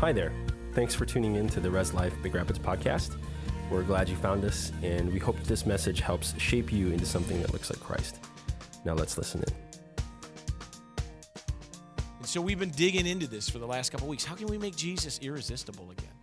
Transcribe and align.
Hi 0.00 0.12
there. 0.12 0.32
Thanks 0.74 0.94
for 0.94 1.04
tuning 1.04 1.34
in 1.34 1.48
to 1.48 1.58
the 1.58 1.68
Res 1.68 1.92
Life 1.92 2.14
Big 2.22 2.32
Rapids 2.32 2.60
podcast. 2.60 3.16
We're 3.68 3.82
glad 3.82 4.08
you 4.08 4.14
found 4.14 4.44
us, 4.44 4.70
and 4.80 5.12
we 5.12 5.18
hope 5.18 5.36
this 5.42 5.66
message 5.66 5.98
helps 5.98 6.40
shape 6.40 6.72
you 6.72 6.92
into 6.92 7.04
something 7.04 7.42
that 7.42 7.52
looks 7.52 7.68
like 7.68 7.80
Christ. 7.80 8.20
Now 8.84 8.94
let's 8.94 9.18
listen 9.18 9.42
in. 9.42 9.54
And 12.18 12.28
So 12.28 12.40
we've 12.40 12.60
been 12.60 12.70
digging 12.70 13.08
into 13.08 13.26
this 13.26 13.50
for 13.50 13.58
the 13.58 13.66
last 13.66 13.90
couple 13.90 14.06
weeks. 14.06 14.24
How 14.24 14.36
can 14.36 14.46
we 14.46 14.56
make 14.56 14.76
Jesus 14.76 15.18
irresistible 15.20 15.90
again? 15.90 16.14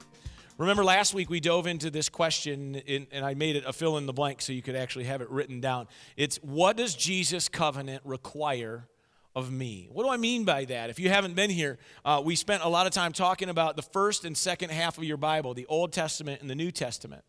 Remember 0.57 0.85
last 0.85 1.13
week 1.13 1.29
we 1.29 1.41
dove 1.41 1.67
into 1.67 1.91
this 1.91 2.07
question, 2.07 2.77
and 2.87 3.25
I 3.25 3.33
made 3.33 3.57
it 3.57 3.65
a 3.67 3.73
fill 3.73 3.97
in 3.97 4.05
the 4.05 4.13
blank 4.13 4.41
so 4.41 4.53
you 4.53 4.61
could 4.61 4.77
actually 4.77 5.03
have 5.03 5.21
it 5.21 5.29
written 5.29 5.59
down. 5.59 5.89
It's 6.15 6.37
what 6.37 6.77
does 6.77 6.95
Jesus' 6.95 7.49
covenant 7.49 8.03
require 8.05 8.87
of 9.35 9.51
me. 9.51 9.89
What 9.91 10.03
do 10.03 10.09
I 10.09 10.17
mean 10.17 10.45
by 10.45 10.65
that? 10.65 10.89
If 10.89 10.99
you 10.99 11.09
haven't 11.09 11.35
been 11.35 11.49
here, 11.49 11.77
uh, 12.05 12.21
we 12.23 12.35
spent 12.35 12.63
a 12.63 12.69
lot 12.69 12.87
of 12.87 12.93
time 12.93 13.11
talking 13.11 13.49
about 13.49 13.75
the 13.75 13.81
first 13.81 14.23
and 14.23 14.35
second 14.35 14.71
half 14.71 14.97
of 14.97 15.03
your 15.03 15.17
Bible, 15.17 15.53
the 15.53 15.65
Old 15.67 15.91
Testament 15.91 16.41
and 16.41 16.49
the 16.49 16.55
New 16.55 16.71
Testament. 16.71 17.23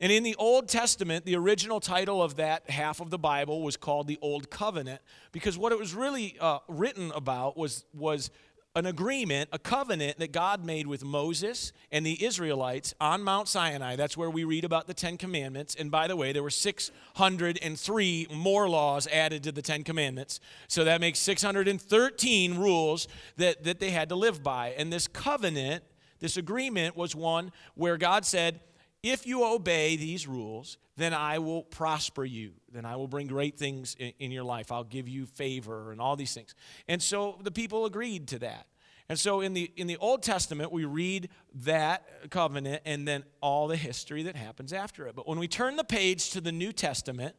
And 0.00 0.10
in 0.10 0.24
the 0.24 0.34
Old 0.36 0.68
Testament, 0.68 1.24
the 1.26 1.36
original 1.36 1.78
title 1.78 2.22
of 2.22 2.36
that 2.36 2.68
half 2.68 3.00
of 3.00 3.10
the 3.10 3.18
Bible 3.18 3.62
was 3.62 3.76
called 3.76 4.08
the 4.08 4.18
Old 4.20 4.50
Covenant 4.50 5.00
because 5.30 5.56
what 5.56 5.70
it 5.70 5.78
was 5.78 5.94
really 5.94 6.36
uh, 6.40 6.58
written 6.66 7.12
about 7.12 7.56
was, 7.56 7.84
was 7.94 8.30
an 8.74 8.86
agreement, 8.86 9.50
a 9.52 9.58
covenant 9.58 10.18
that 10.18 10.32
God 10.32 10.64
made 10.64 10.86
with 10.86 11.04
Moses 11.04 11.72
and 11.90 12.06
the 12.06 12.24
Israelites 12.24 12.94
on 13.00 13.22
Mount 13.22 13.48
Sinai. 13.48 13.96
That's 13.96 14.16
where 14.16 14.30
we 14.30 14.44
read 14.44 14.64
about 14.64 14.86
the 14.86 14.94
Ten 14.94 15.18
Commandments. 15.18 15.74
And 15.74 15.90
by 15.90 16.08
the 16.08 16.16
way, 16.16 16.32
there 16.32 16.42
were 16.42 16.50
603 16.50 18.26
more 18.32 18.68
laws 18.68 19.06
added 19.08 19.42
to 19.42 19.52
the 19.52 19.60
Ten 19.60 19.84
Commandments. 19.84 20.40
So 20.68 20.84
that 20.84 21.00
makes 21.02 21.18
613 21.18 22.58
rules 22.58 23.08
that, 23.36 23.64
that 23.64 23.78
they 23.78 23.90
had 23.90 24.08
to 24.08 24.14
live 24.14 24.42
by. 24.42 24.70
And 24.78 24.90
this 24.90 25.06
covenant, 25.06 25.84
this 26.20 26.38
agreement, 26.38 26.96
was 26.96 27.14
one 27.14 27.52
where 27.74 27.98
God 27.98 28.24
said, 28.24 28.60
if 29.02 29.26
you 29.26 29.44
obey 29.44 29.96
these 29.96 30.26
rules, 30.26 30.78
then 30.96 31.12
I 31.12 31.38
will 31.40 31.62
prosper 31.62 32.24
you. 32.24 32.52
Then 32.70 32.84
I 32.84 32.96
will 32.96 33.08
bring 33.08 33.26
great 33.26 33.58
things 33.58 33.96
in, 33.98 34.12
in, 34.18 34.30
your 34.30 34.44
life. 34.44 34.70
I'll 34.70 34.84
give 34.84 35.08
you 35.08 35.26
favor 35.26 35.90
and 35.90 36.00
all 36.00 36.16
these 36.16 36.34
things. 36.34 36.54
And 36.86 37.02
so 37.02 37.38
the 37.42 37.50
people 37.50 37.84
agreed 37.84 38.28
to 38.28 38.38
that. 38.40 38.66
And 39.08 39.18
so 39.18 39.40
in 39.40 39.52
the 39.52 39.70
in 39.76 39.86
the 39.86 39.96
Old 39.96 40.22
Testament, 40.22 40.72
we 40.72 40.84
read 40.84 41.28
that 41.54 42.30
covenant 42.30 42.82
and 42.84 43.06
then 43.06 43.24
all 43.40 43.68
the 43.68 43.76
history 43.76 44.22
that 44.24 44.36
happens 44.36 44.72
after 44.72 45.06
it. 45.06 45.14
But 45.14 45.28
when 45.28 45.38
we 45.38 45.48
turn 45.48 45.76
the 45.76 45.84
page 45.84 46.30
to 46.30 46.40
the 46.40 46.52
New 46.52 46.72
Testament, 46.72 47.34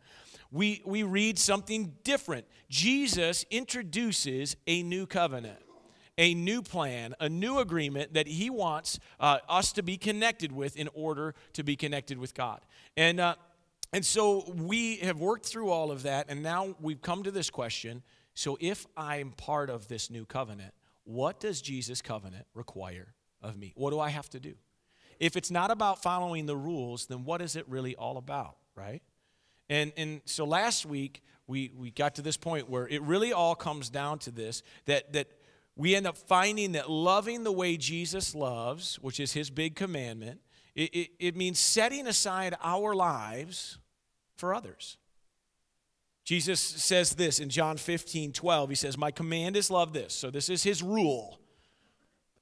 we, 0.51 0.83
we 0.85 1.01
read 1.03 1.39
something 1.39 1.95
different. 2.03 2.45
Jesus 2.69 3.45
introduces 3.49 4.55
a 4.67 4.83
new 4.83 5.05
covenant 5.05 5.59
a 6.19 6.35
new 6.35 6.61
plan, 6.61 7.15
a 7.19 7.27
new 7.27 7.57
agreement 7.57 8.13
that 8.13 8.27
He 8.27 8.49
wants 8.49 8.99
uh, 9.19 9.39
us 9.49 9.71
to 9.73 9.81
be 9.81 9.97
connected 9.97 10.51
with 10.51 10.77
in 10.77 10.87
order 10.93 11.33
to 11.53 11.63
be 11.63 11.75
connected 11.75 12.19
with 12.19 12.35
God. 12.35 12.61
And, 12.95 13.19
uh, 13.19 13.33
and 13.91 14.05
so 14.05 14.43
we 14.55 14.97
have 14.97 15.19
worked 15.19 15.47
through 15.47 15.71
all 15.71 15.89
of 15.89 16.03
that, 16.03 16.27
and 16.29 16.43
now 16.43 16.75
we've 16.79 17.01
come 17.01 17.23
to 17.23 17.31
this 17.31 17.49
question 17.49 18.03
so 18.35 18.57
if 18.59 18.87
I'm 18.97 19.31
part 19.31 19.69
of 19.69 19.87
this 19.87 20.09
new 20.09 20.25
covenant, 20.25 20.73
what 21.03 21.39
does 21.39 21.61
Jesus' 21.61 22.01
covenant 22.01 22.45
require 22.53 23.13
of 23.41 23.57
me? 23.57 23.73
What 23.75 23.91
do 23.91 23.99
I 23.99 24.09
have 24.09 24.29
to 24.29 24.39
do? 24.39 24.55
If 25.19 25.35
it's 25.35 25.51
not 25.51 25.71
about 25.71 26.01
following 26.01 26.45
the 26.45 26.55
rules, 26.55 27.05
then 27.05 27.23
what 27.23 27.41
is 27.41 27.55
it 27.55 27.67
really 27.67 27.95
all 27.95 28.17
about, 28.17 28.57
right? 28.75 29.01
And, 29.69 29.93
and 29.95 30.21
so 30.25 30.45
last 30.45 30.85
week, 30.85 31.21
we, 31.47 31.71
we 31.75 31.91
got 31.91 32.15
to 32.15 32.21
this 32.21 32.37
point 32.37 32.69
where 32.69 32.87
it 32.87 33.01
really 33.01 33.33
all 33.33 33.55
comes 33.55 33.89
down 33.89 34.19
to 34.19 34.31
this 34.31 34.63
that, 34.85 35.13
that 35.13 35.27
we 35.75 35.95
end 35.95 36.07
up 36.07 36.17
finding 36.17 36.73
that 36.73 36.89
loving 36.89 37.43
the 37.43 37.51
way 37.51 37.77
Jesus 37.77 38.35
loves, 38.35 38.97
which 38.97 39.19
is 39.19 39.33
his 39.33 39.49
big 39.49 39.75
commandment, 39.75 40.39
it, 40.75 40.93
it, 40.93 41.09
it, 41.19 41.35
means 41.35 41.59
setting 41.59 42.07
aside 42.07 42.55
our 42.63 42.95
lives 42.95 43.77
for 44.35 44.53
others. 44.53 44.97
Jesus 46.23 46.59
says 46.59 47.15
this 47.15 47.39
in 47.39 47.49
John 47.49 47.77
15, 47.77 48.31
12. 48.31 48.69
He 48.69 48.75
says, 48.75 48.97
My 48.97 49.11
command 49.11 49.57
is 49.57 49.69
love 49.69 49.93
this. 49.93 50.13
So 50.13 50.29
this 50.29 50.49
is 50.49 50.63
his 50.63 50.81
rule. 50.81 51.39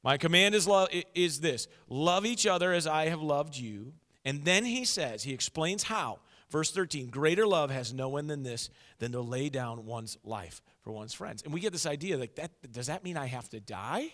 My 0.03 0.17
command 0.17 0.55
is 0.55 0.67
love 0.67 0.89
is 1.13 1.41
this 1.41 1.67
love 1.87 2.25
each 2.25 2.47
other 2.47 2.73
as 2.73 2.87
I 2.87 3.05
have 3.05 3.21
loved 3.21 3.55
you. 3.55 3.93
And 4.25 4.45
then 4.45 4.65
he 4.65 4.85
says, 4.85 5.23
he 5.23 5.33
explains 5.33 5.83
how. 5.83 6.19
Verse 6.49 6.71
13, 6.71 7.09
greater 7.09 7.47
love 7.47 7.71
has 7.71 7.93
no 7.93 8.09
one 8.09 8.27
than 8.27 8.43
this, 8.43 8.69
than 8.99 9.13
to 9.13 9.21
lay 9.21 9.49
down 9.49 9.85
one's 9.85 10.17
life 10.23 10.61
for 10.81 10.91
one's 10.91 11.13
friends. 11.13 11.43
And 11.43 11.53
we 11.53 11.61
get 11.61 11.71
this 11.71 11.85
idea 11.85 12.17
like 12.17 12.35
that 12.35 12.51
does 12.71 12.87
that 12.87 13.03
mean 13.03 13.17
I 13.17 13.27
have 13.27 13.49
to 13.49 13.59
die? 13.59 14.11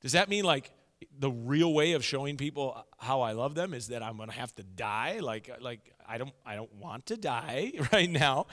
Does 0.00 0.12
that 0.12 0.28
mean 0.28 0.44
like 0.44 0.72
the 1.18 1.30
real 1.30 1.72
way 1.72 1.92
of 1.92 2.04
showing 2.04 2.36
people 2.36 2.84
how 2.98 3.20
I 3.20 3.32
love 3.32 3.54
them 3.54 3.74
is 3.74 3.88
that 3.88 4.02
I'm 4.02 4.16
going 4.16 4.28
to 4.28 4.34
have 4.34 4.54
to 4.56 4.62
die? 4.62 5.18
Like 5.20 5.50
like 5.60 5.80
I 6.06 6.18
don't 6.18 6.32
I 6.44 6.56
don't 6.56 6.74
want 6.74 7.06
to 7.06 7.16
die 7.16 7.72
right 7.92 8.10
now. 8.10 8.46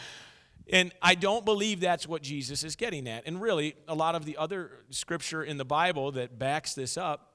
And 0.71 0.91
I 1.01 1.15
don't 1.15 1.45
believe 1.45 1.79
that's 1.79 2.07
what 2.07 2.21
Jesus 2.21 2.63
is 2.63 2.75
getting 2.75 3.07
at. 3.07 3.25
And 3.25 3.41
really, 3.41 3.75
a 3.87 3.95
lot 3.95 4.13
of 4.13 4.25
the 4.25 4.37
other 4.37 4.69
scripture 4.91 5.43
in 5.43 5.57
the 5.57 5.65
Bible 5.65 6.11
that 6.11 6.37
backs 6.37 6.75
this 6.75 6.95
up 6.95 7.29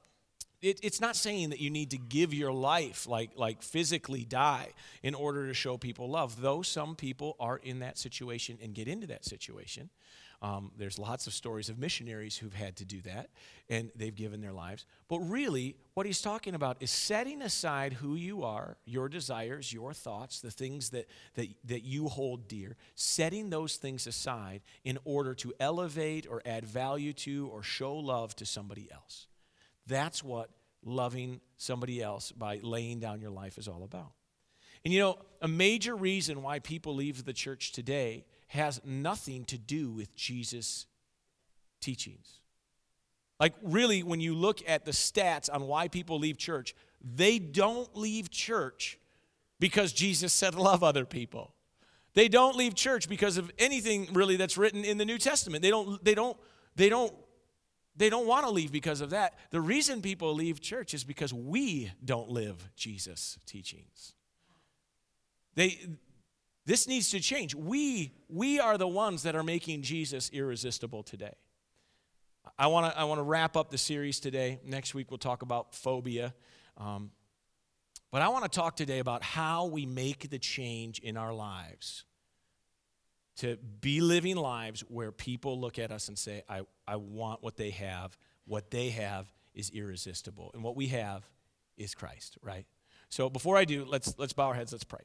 it, 0.64 0.80
it's 0.82 1.00
not 1.00 1.14
saying 1.14 1.50
that 1.50 1.60
you 1.60 1.68
need 1.68 1.90
to 1.90 1.98
give 1.98 2.32
your 2.32 2.52
life, 2.52 3.06
like, 3.06 3.32
like 3.36 3.62
physically 3.62 4.24
die, 4.24 4.68
in 5.02 5.14
order 5.14 5.46
to 5.46 5.54
show 5.54 5.76
people 5.76 6.08
love, 6.08 6.40
though 6.40 6.62
some 6.62 6.96
people 6.96 7.36
are 7.38 7.58
in 7.58 7.80
that 7.80 7.98
situation 7.98 8.58
and 8.62 8.74
get 8.74 8.88
into 8.88 9.06
that 9.08 9.26
situation. 9.26 9.90
Um, 10.44 10.72
there's 10.76 10.98
lots 10.98 11.26
of 11.26 11.32
stories 11.32 11.70
of 11.70 11.78
missionaries 11.78 12.36
who've 12.36 12.52
had 12.52 12.76
to 12.76 12.84
do 12.84 13.00
that, 13.02 13.30
and 13.70 13.90
they've 13.96 14.14
given 14.14 14.42
their 14.42 14.52
lives. 14.52 14.84
But 15.08 15.20
really, 15.20 15.74
what 15.94 16.04
he's 16.04 16.20
talking 16.20 16.54
about 16.54 16.76
is 16.80 16.90
setting 16.90 17.40
aside 17.40 17.94
who 17.94 18.14
you 18.14 18.44
are, 18.44 18.76
your 18.84 19.08
desires, 19.08 19.72
your 19.72 19.94
thoughts, 19.94 20.42
the 20.42 20.50
things 20.50 20.90
that, 20.90 21.08
that, 21.36 21.48
that 21.64 21.82
you 21.82 22.08
hold 22.08 22.46
dear, 22.46 22.76
setting 22.94 23.48
those 23.48 23.76
things 23.76 24.06
aside 24.06 24.60
in 24.84 24.98
order 25.06 25.32
to 25.36 25.54
elevate 25.60 26.26
or 26.28 26.42
add 26.44 26.66
value 26.66 27.14
to 27.14 27.48
or 27.50 27.62
show 27.62 27.94
love 27.96 28.36
to 28.36 28.44
somebody 28.44 28.90
else. 28.92 29.28
That's 29.86 30.22
what 30.22 30.50
loving 30.84 31.40
somebody 31.56 32.02
else 32.02 32.32
by 32.32 32.60
laying 32.62 33.00
down 33.00 33.22
your 33.22 33.30
life 33.30 33.56
is 33.56 33.66
all 33.66 33.82
about. 33.82 34.12
And 34.84 34.92
you 34.92 35.00
know, 35.00 35.18
a 35.40 35.48
major 35.48 35.96
reason 35.96 36.42
why 36.42 36.58
people 36.58 36.94
leave 36.94 37.24
the 37.24 37.32
church 37.32 37.72
today 37.72 38.26
has 38.54 38.80
nothing 38.84 39.44
to 39.46 39.58
do 39.58 39.90
with 39.90 40.14
Jesus' 40.14 40.86
teachings. 41.80 42.40
Like, 43.40 43.54
really, 43.62 44.02
when 44.02 44.20
you 44.20 44.34
look 44.34 44.60
at 44.66 44.84
the 44.84 44.92
stats 44.92 45.52
on 45.52 45.66
why 45.66 45.88
people 45.88 46.18
leave 46.18 46.38
church, 46.38 46.74
they 47.02 47.38
don't 47.38 47.94
leave 47.96 48.30
church 48.30 48.98
because 49.58 49.92
Jesus 49.92 50.32
said, 50.32 50.54
Love 50.54 50.82
other 50.82 51.04
people. 51.04 51.52
They 52.14 52.28
don't 52.28 52.56
leave 52.56 52.74
church 52.74 53.08
because 53.08 53.36
of 53.38 53.50
anything 53.58 54.08
really 54.12 54.36
that's 54.36 54.56
written 54.56 54.84
in 54.84 54.98
the 54.98 55.04
New 55.04 55.18
Testament. 55.18 55.62
They 55.62 55.70
don't, 55.70 56.02
they 56.04 56.14
don't, 56.14 56.36
they 56.76 56.88
don't 56.88 57.12
they 57.96 58.10
don't 58.10 58.26
want 58.26 58.44
to 58.44 58.50
leave 58.50 58.72
because 58.72 59.00
of 59.00 59.10
that. 59.10 59.34
The 59.50 59.60
reason 59.60 60.02
people 60.02 60.34
leave 60.34 60.60
church 60.60 60.94
is 60.94 61.04
because 61.04 61.32
we 61.32 61.92
don't 62.04 62.28
live 62.28 62.68
Jesus' 62.76 63.38
teachings. 63.46 64.14
They, 65.54 65.78
this 66.66 66.88
needs 66.88 67.10
to 67.10 67.20
change. 67.20 67.54
We, 67.54 68.12
we 68.28 68.58
are 68.60 68.78
the 68.78 68.88
ones 68.88 69.22
that 69.24 69.36
are 69.36 69.42
making 69.42 69.82
Jesus 69.82 70.30
irresistible 70.32 71.02
today. 71.02 71.34
I 72.58 72.66
want 72.68 72.92
to 72.92 72.98
I 72.98 73.04
wanna 73.04 73.22
wrap 73.22 73.56
up 73.56 73.70
the 73.70 73.78
series 73.78 74.20
today. 74.20 74.60
Next 74.64 74.94
week, 74.94 75.10
we'll 75.10 75.18
talk 75.18 75.42
about 75.42 75.74
phobia. 75.74 76.34
Um, 76.76 77.10
but 78.10 78.22
I 78.22 78.28
want 78.28 78.44
to 78.44 78.50
talk 78.50 78.76
today 78.76 79.00
about 79.00 79.24
how 79.24 79.66
we 79.66 79.86
make 79.86 80.30
the 80.30 80.38
change 80.38 81.00
in 81.00 81.16
our 81.16 81.34
lives 81.34 82.04
to 83.38 83.56
be 83.80 84.00
living 84.00 84.36
lives 84.36 84.82
where 84.82 85.10
people 85.10 85.60
look 85.60 85.78
at 85.78 85.90
us 85.90 86.06
and 86.06 86.16
say, 86.16 86.44
I, 86.48 86.60
I 86.86 86.96
want 86.96 87.42
what 87.42 87.56
they 87.56 87.70
have. 87.70 88.16
What 88.46 88.70
they 88.70 88.90
have 88.90 89.32
is 89.52 89.70
irresistible. 89.70 90.52
And 90.54 90.62
what 90.62 90.76
we 90.76 90.88
have 90.88 91.28
is 91.76 91.94
Christ, 91.94 92.38
right? 92.40 92.66
So 93.08 93.28
before 93.28 93.56
I 93.56 93.64
do, 93.64 93.84
let's, 93.84 94.14
let's 94.18 94.32
bow 94.32 94.48
our 94.48 94.54
heads, 94.54 94.70
let's 94.70 94.84
pray, 94.84 95.02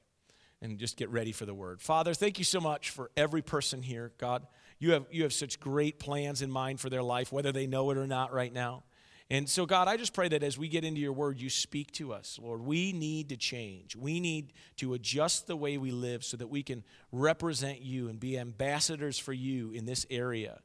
and 0.62 0.78
just 0.78 0.98
get 0.98 1.10
ready 1.10 1.32
for 1.32 1.46
the 1.46 1.54
word. 1.54 1.82
Father, 1.82 2.14
thank 2.14 2.38
you 2.38 2.46
so 2.46 2.60
much 2.60 2.90
for 2.90 3.12
every 3.16 3.42
person 3.42 3.82
here. 3.82 4.12
God, 4.18 4.46
you 4.78 4.92
have, 4.92 5.06
you 5.12 5.24
have 5.24 5.34
such 5.34 5.60
great 5.60 6.00
plans 6.00 6.42
in 6.42 6.52
mind 6.52 6.80
for 6.80 6.90
their 6.90 7.04
life, 7.04 7.32
whether 7.32 7.52
they 7.52 7.68
know 7.68 7.92
it 7.92 7.98
or 7.98 8.08
not 8.08 8.34
right 8.34 8.52
now. 8.52 8.84
And 9.32 9.48
so, 9.48 9.68
God, 9.68 9.88
I 9.88 9.96
just 9.96 10.14
pray 10.14 10.28
that 10.30 10.42
as 10.42 10.58
we 10.58 10.68
get 10.68 10.84
into 10.84 11.00
your 11.00 11.14
word, 11.14 11.40
you 11.40 11.52
speak 11.52 11.92
to 11.94 12.14
us. 12.14 12.40
Lord, 12.42 12.62
we 12.62 12.94
need 12.94 13.30
to 13.30 13.38
change. 13.38 13.96
We 13.96 14.20
need 14.20 14.54
to 14.78 14.96
adjust 14.96 15.46
the 15.46 15.56
way 15.56 15.78
we 15.78 15.92
live 15.92 16.24
so 16.24 16.36
that 16.38 16.48
we 16.48 16.64
can 16.64 16.84
represent 17.12 17.82
you 17.82 18.10
and 18.10 18.20
be 18.20 18.40
ambassadors 18.40 19.20
for 19.20 19.34
you 19.34 19.72
in 19.72 19.86
this 19.86 20.06
area. 20.10 20.62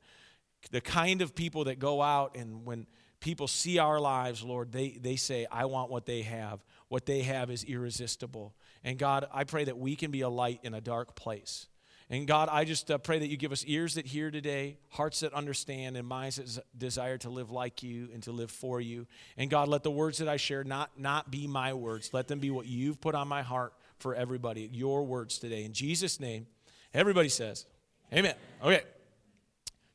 The 0.70 0.80
kind 0.80 1.20
of 1.20 1.34
people 1.34 1.64
that 1.64 1.78
go 1.78 2.00
out 2.00 2.36
and 2.36 2.64
when 2.64 2.86
people 3.24 3.48
see 3.48 3.78
our 3.78 3.98
lives, 3.98 4.42
Lord, 4.42 4.70
they, 4.70 4.90
they 5.00 5.16
say, 5.16 5.46
I 5.50 5.64
want 5.64 5.90
what 5.90 6.04
they 6.04 6.20
have. 6.22 6.62
What 6.88 7.06
they 7.06 7.22
have 7.22 7.50
is 7.50 7.64
irresistible. 7.64 8.54
And 8.84 8.98
God, 8.98 9.26
I 9.32 9.44
pray 9.44 9.64
that 9.64 9.78
we 9.78 9.96
can 9.96 10.10
be 10.10 10.20
a 10.20 10.28
light 10.28 10.60
in 10.62 10.74
a 10.74 10.80
dark 10.82 11.16
place. 11.16 11.66
And 12.10 12.26
God, 12.26 12.50
I 12.52 12.64
just 12.64 12.90
uh, 12.90 12.98
pray 12.98 13.18
that 13.18 13.28
you 13.28 13.38
give 13.38 13.50
us 13.50 13.64
ears 13.66 13.94
that 13.94 14.04
hear 14.04 14.30
today, 14.30 14.76
hearts 14.90 15.20
that 15.20 15.32
understand, 15.32 15.96
and 15.96 16.06
minds 16.06 16.36
that 16.36 16.62
desire 16.76 17.16
to 17.18 17.30
live 17.30 17.50
like 17.50 17.82
you 17.82 18.10
and 18.12 18.22
to 18.24 18.30
live 18.30 18.50
for 18.50 18.78
you. 18.78 19.06
And 19.38 19.48
God, 19.48 19.68
let 19.68 19.84
the 19.84 19.90
words 19.90 20.18
that 20.18 20.28
I 20.28 20.36
share 20.36 20.62
not, 20.62 20.90
not 20.98 21.30
be 21.30 21.46
my 21.46 21.72
words. 21.72 22.10
Let 22.12 22.28
them 22.28 22.40
be 22.40 22.50
what 22.50 22.66
you've 22.66 23.00
put 23.00 23.14
on 23.14 23.26
my 23.26 23.40
heart 23.40 23.72
for 24.00 24.14
everybody, 24.14 24.68
your 24.70 25.02
words 25.02 25.38
today. 25.38 25.64
In 25.64 25.72
Jesus' 25.72 26.20
name, 26.20 26.46
everybody 26.92 27.30
says, 27.30 27.64
Amen. 28.12 28.34
Okay. 28.62 28.82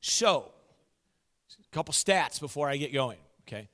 So, 0.01 0.51
couple 1.71 1.93
stats 1.93 2.39
before 2.39 2.69
I 2.69 2.77
get 2.77 2.93
going, 2.93 3.19
okay? 3.47 3.69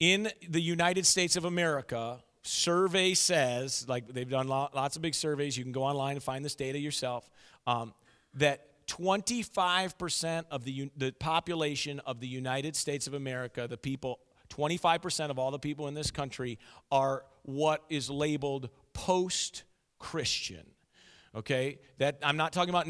In 0.00 0.30
the 0.48 0.60
United 0.60 1.06
States 1.06 1.36
of 1.36 1.44
America, 1.44 2.22
survey 2.42 3.14
says, 3.14 3.86
like 3.88 4.06
they've 4.08 4.28
done 4.28 4.48
lots 4.48 4.96
of 4.96 5.02
big 5.02 5.14
surveys, 5.14 5.56
you 5.56 5.64
can 5.64 5.72
go 5.72 5.82
online 5.82 6.14
and 6.14 6.22
find 6.22 6.44
this 6.44 6.54
data 6.54 6.78
yourself, 6.78 7.28
um, 7.66 7.94
that 8.34 8.66
25% 8.86 10.44
of 10.50 10.64
the, 10.64 10.90
the 10.96 11.12
population 11.12 12.00
of 12.00 12.20
the 12.20 12.28
United 12.28 12.76
States 12.76 13.06
of 13.06 13.14
America, 13.14 13.66
the 13.68 13.76
people, 13.76 14.20
25% 14.50 15.30
of 15.30 15.38
all 15.38 15.50
the 15.50 15.58
people 15.58 15.88
in 15.88 15.94
this 15.94 16.10
country 16.10 16.58
are 16.92 17.24
what 17.42 17.82
is 17.88 18.08
labeled 18.08 18.68
post 18.92 19.64
Christian. 19.98 20.66
Okay? 21.34 21.78
That 21.98 22.18
I'm 22.22 22.36
not 22.36 22.52
talking 22.52 22.70
about 22.70 22.86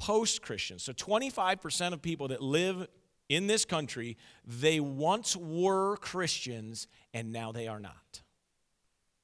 non-Christians, 0.00 0.38
post-Christians. 0.40 0.82
So 0.82 0.92
25% 0.92 1.92
of 1.92 2.02
people 2.02 2.28
that 2.28 2.42
live 2.42 2.86
in 3.28 3.46
this 3.46 3.64
country, 3.64 4.16
they 4.44 4.80
once 4.80 5.36
were 5.36 5.96
Christians 5.96 6.88
and 7.14 7.32
now 7.32 7.52
they 7.52 7.68
are 7.68 7.80
not. 7.80 8.22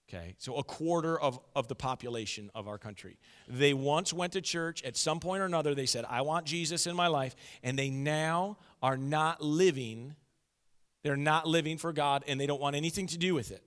Okay, 0.08 0.36
so 0.38 0.54
a 0.56 0.62
quarter 0.62 1.18
of, 1.18 1.40
of 1.56 1.66
the 1.66 1.74
population 1.74 2.48
of 2.54 2.68
our 2.68 2.78
country. 2.78 3.18
They 3.48 3.74
once 3.74 4.12
went 4.12 4.34
to 4.34 4.40
church. 4.40 4.84
At 4.84 4.96
some 4.96 5.18
point 5.18 5.42
or 5.42 5.46
another, 5.46 5.74
they 5.74 5.86
said, 5.86 6.04
I 6.08 6.22
want 6.22 6.46
Jesus 6.46 6.86
in 6.86 6.94
my 6.94 7.08
life. 7.08 7.34
And 7.64 7.76
they 7.76 7.90
now 7.90 8.56
are 8.80 8.96
not 8.96 9.42
living, 9.42 10.14
they're 11.02 11.16
not 11.16 11.48
living 11.48 11.76
for 11.76 11.92
God, 11.92 12.22
and 12.28 12.40
they 12.40 12.46
don't 12.46 12.60
want 12.60 12.76
anything 12.76 13.08
to 13.08 13.18
do 13.18 13.34
with 13.34 13.50
it. 13.50 13.64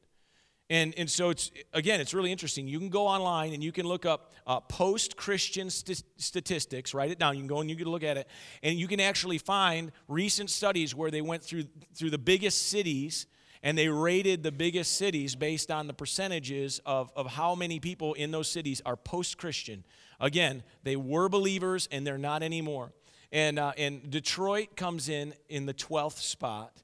And, 0.69 0.93
and 0.97 1.09
so 1.09 1.31
it's 1.31 1.49
again 1.73 1.99
it's 1.99 2.13
really 2.13 2.31
interesting. 2.31 2.67
You 2.67 2.77
can 2.77 2.89
go 2.89 3.07
online 3.07 3.53
and 3.53 3.63
you 3.63 3.71
can 3.71 3.87
look 3.87 4.05
up 4.05 4.33
uh, 4.45 4.59
post-christian 4.59 5.69
st- 5.69 6.03
statistics 6.17 6.93
write 6.93 7.09
it 7.09 7.17
down. 7.17 7.35
You 7.35 7.41
can 7.41 7.47
go 7.47 7.59
and 7.59 7.69
you 7.69 7.75
can 7.75 7.87
look 7.87 8.03
at 8.03 8.17
it. 8.17 8.27
And 8.61 8.77
you 8.77 8.87
can 8.87 8.99
actually 8.99 9.39
find 9.39 9.91
recent 10.07 10.51
studies 10.51 10.93
where 10.93 11.09
they 11.09 11.21
went 11.21 11.41
through 11.43 11.63
through 11.95 12.11
the 12.11 12.19
biggest 12.19 12.67
cities 12.67 13.25
and 13.63 13.77
they 13.77 13.89
rated 13.89 14.43
the 14.43 14.51
biggest 14.51 14.95
cities 14.95 15.35
based 15.35 15.69
on 15.71 15.87
the 15.87 15.93
percentages 15.93 16.79
of, 16.85 17.11
of 17.15 17.27
how 17.27 17.55
many 17.55 17.79
people 17.79 18.13
in 18.13 18.31
those 18.31 18.47
cities 18.47 18.81
are 18.85 18.95
post-christian. 18.95 19.83
Again 20.19 20.61
they 20.83 20.95
were 20.95 21.29
believers 21.29 21.87
and 21.91 22.05
they're 22.05 22.19
not 22.19 22.43
anymore. 22.43 22.93
And, 23.31 23.59
uh, 23.59 23.73
and 23.77 24.09
detroit 24.09 24.75
comes 24.75 25.09
in 25.09 25.33
in 25.49 25.65
the 25.65 25.73
12th 25.73 26.19
spot. 26.19 26.81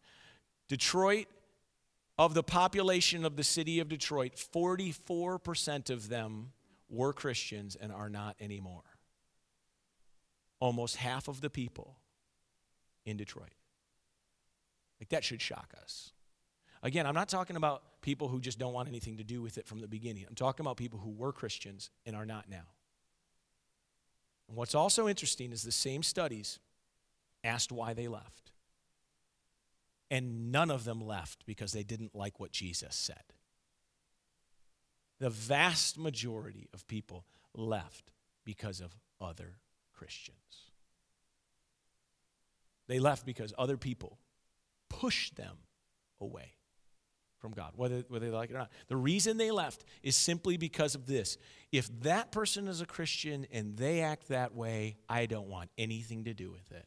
Detroit 0.68 1.28
of 2.18 2.34
the 2.34 2.44
population 2.44 3.26
of 3.26 3.36
the 3.36 3.44
city 3.44 3.80
of 3.80 3.90
Detroit, 3.90 4.34
44% 4.36 5.90
of 5.90 6.10
them 6.10 6.52
were 6.90 7.14
Christians 7.14 7.76
and 7.76 7.92
are 7.92 8.10
not 8.10 8.36
anymore. 8.40 8.84
Almost 10.60 10.96
half 10.98 11.28
of 11.28 11.42
the 11.42 11.50
people 11.50 11.98
in 13.06 13.18
Detroit. 13.18 13.54
Like 15.00 15.10
that 15.10 15.24
should 15.24 15.42
shock 15.42 15.74
us. 15.82 16.12
Again, 16.82 17.06
I'm 17.06 17.16
not 17.16 17.30
talking 17.30 17.56
about 17.56 18.02
people 18.02 18.28
who 18.28 18.40
just 18.40 18.60
don't 18.60 18.74
want 18.74 18.88
anything 18.88 19.18
to 19.18 19.24
do 19.24 19.42
with 19.42 19.58
it 19.58 19.68
from 19.68 19.82
the 19.82 19.88
beginning. 19.88 20.26
I'm 20.30 20.36
talking 20.36 20.66
about 20.66 20.78
people 20.78 21.00
who 21.00 21.10
were 21.10 21.34
Christians 21.34 21.90
and 22.06 22.16
are 22.16 22.26
not 22.26 22.50
now. 22.50 22.68
And 24.48 24.56
what's 24.56 24.76
also 24.76 25.08
interesting 25.08 25.52
is 25.52 25.64
the 25.64 25.72
same 25.72 26.04
studies 26.04 26.60
asked 27.44 27.72
why 27.72 27.94
they 27.94 28.08
left. 28.08 28.45
And 30.12 30.52
none 30.52 30.70
of 30.70 30.84
them 30.84 31.02
left 31.02 31.46
because 31.46 31.72
they 31.72 31.84
didn't 31.84 32.16
like 32.16 32.40
what 32.40 32.52
Jesus 32.52 32.96
said. 32.96 33.24
The 35.20 35.30
vast 35.30 35.98
majority 35.98 36.68
of 36.74 36.88
people 36.88 37.26
left 37.54 38.12
because 38.44 38.82
of 38.82 38.96
other 39.20 39.58
Christians. 39.94 40.38
They 42.88 43.00
left 43.00 43.26
because 43.26 43.54
other 43.58 43.78
people 43.78 44.20
pushed 44.90 45.36
them 45.36 45.58
away 46.22 46.52
from 47.40 47.52
God, 47.52 47.74
whether, 47.76 48.04
whether 48.08 48.26
they 48.26 48.32
like 48.32 48.50
it 48.50 48.56
or 48.56 48.60
not. 48.60 48.72
The 48.88 48.96
reason 48.96 49.38
they 49.38 49.52
left 49.52 49.86
is 50.04 50.16
simply 50.16 50.58
because 50.58 50.96
of 50.96 51.06
this. 51.06 51.38
If 51.72 51.88
that 52.02 52.32
person 52.32 52.68
is 52.68 52.82
a 52.82 52.86
Christian 52.86 53.46
and 53.52 53.78
they 53.78 54.02
act 54.02 54.30
that 54.30 54.54
way, 54.56 54.98
I 55.10 55.26
don't 55.26 55.48
want 55.48 55.70
anything 55.78 56.26
to 56.26 56.34
do 56.34 56.52
with 56.52 56.72
it. 56.72 56.86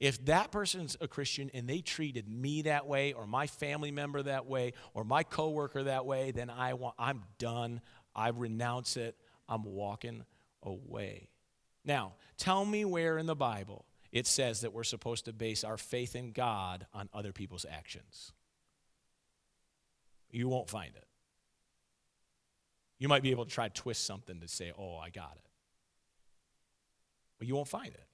If 0.00 0.24
that 0.26 0.50
person's 0.50 0.96
a 1.00 1.08
Christian 1.08 1.50
and 1.54 1.68
they 1.68 1.80
treated 1.80 2.28
me 2.28 2.62
that 2.62 2.86
way 2.86 3.12
or 3.12 3.26
my 3.26 3.46
family 3.46 3.90
member 3.90 4.22
that 4.22 4.46
way 4.46 4.72
or 4.94 5.04
my 5.04 5.22
coworker 5.22 5.84
that 5.84 6.06
way, 6.06 6.30
then 6.30 6.50
I 6.50 6.74
want 6.74 6.94
I'm 6.98 7.22
done. 7.38 7.80
I 8.14 8.28
renounce 8.28 8.96
it. 8.96 9.16
I'm 9.48 9.64
walking 9.64 10.24
away. 10.62 11.30
Now, 11.84 12.14
tell 12.36 12.64
me 12.64 12.84
where 12.84 13.18
in 13.18 13.26
the 13.26 13.36
Bible 13.36 13.84
it 14.12 14.26
says 14.26 14.62
that 14.62 14.72
we're 14.72 14.84
supposed 14.84 15.26
to 15.26 15.32
base 15.32 15.64
our 15.64 15.76
faith 15.76 16.16
in 16.16 16.32
God 16.32 16.86
on 16.94 17.08
other 17.12 17.32
people's 17.32 17.66
actions. 17.70 18.32
You 20.30 20.48
won't 20.48 20.68
find 20.68 20.94
it. 20.94 21.06
You 22.98 23.08
might 23.08 23.22
be 23.22 23.30
able 23.30 23.44
to 23.44 23.50
try 23.50 23.68
to 23.68 23.74
twist 23.74 24.04
something 24.04 24.40
to 24.40 24.48
say, 24.48 24.72
oh, 24.76 24.96
I 24.96 25.10
got 25.10 25.32
it. 25.36 25.48
But 27.38 27.46
you 27.46 27.54
won't 27.54 27.68
find 27.68 27.88
it. 27.88 28.07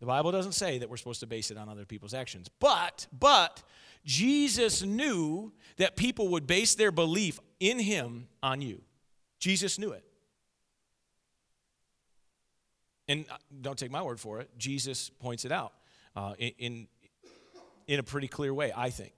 The 0.00 0.06
Bible 0.06 0.30
doesn't 0.30 0.52
say 0.52 0.78
that 0.78 0.90
we're 0.90 0.98
supposed 0.98 1.20
to 1.20 1.26
base 1.26 1.50
it 1.50 1.56
on 1.56 1.68
other 1.68 1.84
people's 1.84 2.14
actions. 2.14 2.48
But, 2.60 3.06
but, 3.18 3.62
Jesus 4.04 4.82
knew 4.82 5.52
that 5.78 5.96
people 5.96 6.28
would 6.28 6.46
base 6.46 6.76
their 6.76 6.92
belief 6.92 7.40
in 7.58 7.78
him 7.80 8.28
on 8.40 8.62
you. 8.62 8.82
Jesus 9.40 9.78
knew 9.78 9.90
it. 9.90 10.04
And 13.08 13.24
uh, 13.30 13.36
don't 13.60 13.78
take 13.78 13.90
my 13.90 14.02
word 14.02 14.20
for 14.20 14.40
it, 14.40 14.50
Jesus 14.56 15.10
points 15.10 15.44
it 15.44 15.52
out 15.52 15.72
uh, 16.14 16.34
in, 16.38 16.86
in 17.86 17.98
a 17.98 18.02
pretty 18.02 18.28
clear 18.28 18.54
way, 18.54 18.72
I 18.74 18.90
think. 18.90 19.12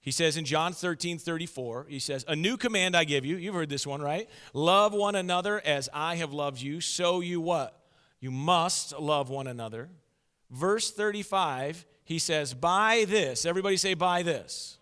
He 0.00 0.10
says 0.10 0.36
in 0.36 0.44
John 0.44 0.72
13, 0.72 1.18
34, 1.18 1.86
he 1.88 2.00
says, 2.00 2.24
A 2.26 2.34
new 2.34 2.56
command 2.56 2.96
I 2.96 3.04
give 3.04 3.24
you. 3.24 3.36
You've 3.36 3.54
heard 3.54 3.68
this 3.68 3.86
one, 3.86 4.02
right? 4.02 4.28
Love 4.52 4.92
one 4.92 5.14
another 5.14 5.60
as 5.64 5.88
I 5.94 6.16
have 6.16 6.32
loved 6.32 6.60
you. 6.60 6.80
So 6.80 7.20
you 7.20 7.40
what? 7.40 7.81
You 8.22 8.30
must 8.30 8.98
love 8.98 9.30
one 9.30 9.48
another. 9.48 9.90
Verse 10.48 10.92
35, 10.92 11.84
he 12.04 12.20
says, 12.20 12.54
By 12.54 13.04
this, 13.08 13.44
everybody 13.44 13.76
say, 13.76 13.94
By 13.94 14.22
this. 14.22 14.78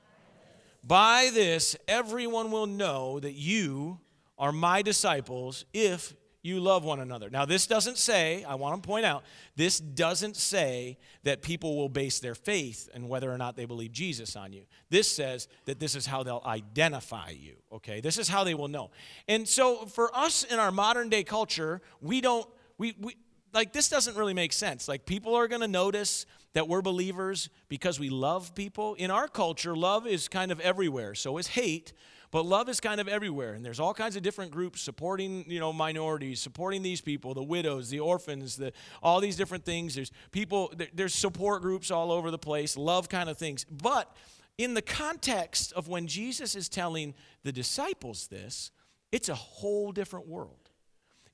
By 0.85 1.31
this, 1.33 1.75
everyone 1.89 2.51
will 2.51 2.67
know 2.67 3.19
that 3.19 3.33
you 3.33 3.99
are 4.39 4.53
my 4.53 4.83
disciples 4.83 5.65
if 5.73 6.15
you 6.43 6.61
love 6.61 6.85
one 6.85 7.01
another. 7.01 7.31
Now, 7.31 7.47
this 7.47 7.67
doesn't 7.67 7.97
say, 7.97 8.45
I 8.45 8.57
want 8.57 8.83
to 8.83 8.87
point 8.87 9.07
out, 9.07 9.25
this 9.57 9.79
doesn't 9.79 10.37
say 10.37 10.99
that 11.23 11.41
people 11.41 11.77
will 11.77 11.89
base 11.89 12.19
their 12.19 12.35
faith 12.35 12.91
and 12.93 13.09
whether 13.09 13.33
or 13.33 13.39
not 13.39 13.57
they 13.57 13.65
believe 13.65 13.93
Jesus 13.93 14.37
on 14.37 14.53
you. 14.53 14.65
This 14.91 15.11
says 15.11 15.49
that 15.65 15.81
this 15.81 15.95
is 15.95 16.05
how 16.05 16.23
they'll 16.23 16.43
identify 16.45 17.31
you, 17.31 17.57
okay? 17.73 18.01
This 18.01 18.19
is 18.19 18.29
how 18.29 18.45
they 18.45 18.55
will 18.55 18.69
know. 18.69 18.91
And 19.29 19.49
so, 19.49 19.87
for 19.87 20.15
us 20.15 20.43
in 20.45 20.59
our 20.59 20.73
modern 20.73 21.09
day 21.09 21.25
culture, 21.25 21.81
we 22.03 22.21
don't, 22.21 22.47
we, 22.79 22.95
we, 22.99 23.17
like 23.53 23.73
this 23.73 23.89
doesn't 23.89 24.17
really 24.17 24.35
make 24.35 24.53
sense. 24.53 24.89
Like 24.89 25.07
people 25.07 25.35
are 25.35 25.49
going 25.49 25.61
to 25.61 25.69
notice 25.69 26.27
that 26.53 26.69
we're 26.69 26.83
believers 26.83 27.49
because 27.69 28.01
we 28.01 28.11
love 28.11 28.55
people. 28.55 28.95
In 28.95 29.11
our 29.11 29.29
culture, 29.29 29.77
love 29.77 30.07
is 30.07 30.29
kind 30.29 30.51
of 30.51 30.61
everywhere. 30.61 31.15
So 31.15 31.39
is 31.39 31.49
hate, 31.49 31.93
but 32.31 32.45
love 32.45 32.69
is 32.69 32.81
kind 32.81 33.01
of 33.01 33.09
everywhere. 33.09 33.55
And 33.55 33.65
there's 33.65 33.81
all 33.81 33.95
kinds 33.95 34.17
of 34.17 34.23
different 34.23 34.51
groups 34.51 34.81
supporting, 34.81 35.45
you 35.49 35.61
know, 35.61 35.73
minorities, 35.73 36.41
supporting 36.41 36.83
these 36.83 37.01
people, 37.01 37.35
the 37.35 37.43
widows, 37.43 37.91
the 37.91 38.01
orphans, 38.01 38.57
the 38.57 38.73
all 39.03 39.21
these 39.21 39.37
different 39.37 39.65
things. 39.65 39.95
There's 39.95 40.13
people 40.33 40.73
there's 40.93 41.15
support 41.15 41.63
groups 41.63 41.91
all 41.91 42.13
over 42.13 42.31
the 42.31 42.39
place, 42.39 42.77
love 42.77 43.09
kind 43.09 43.29
of 43.29 43.39
things. 43.39 43.65
But 43.65 44.15
in 44.59 44.75
the 44.75 44.83
context 44.83 45.73
of 45.73 45.89
when 45.89 46.07
Jesus 46.07 46.55
is 46.55 46.69
telling 46.69 47.15
the 47.45 47.53
disciples 47.53 48.27
this, 48.27 48.71
it's 49.11 49.29
a 49.29 49.35
whole 49.35 49.91
different 49.91 50.29
world. 50.29 50.60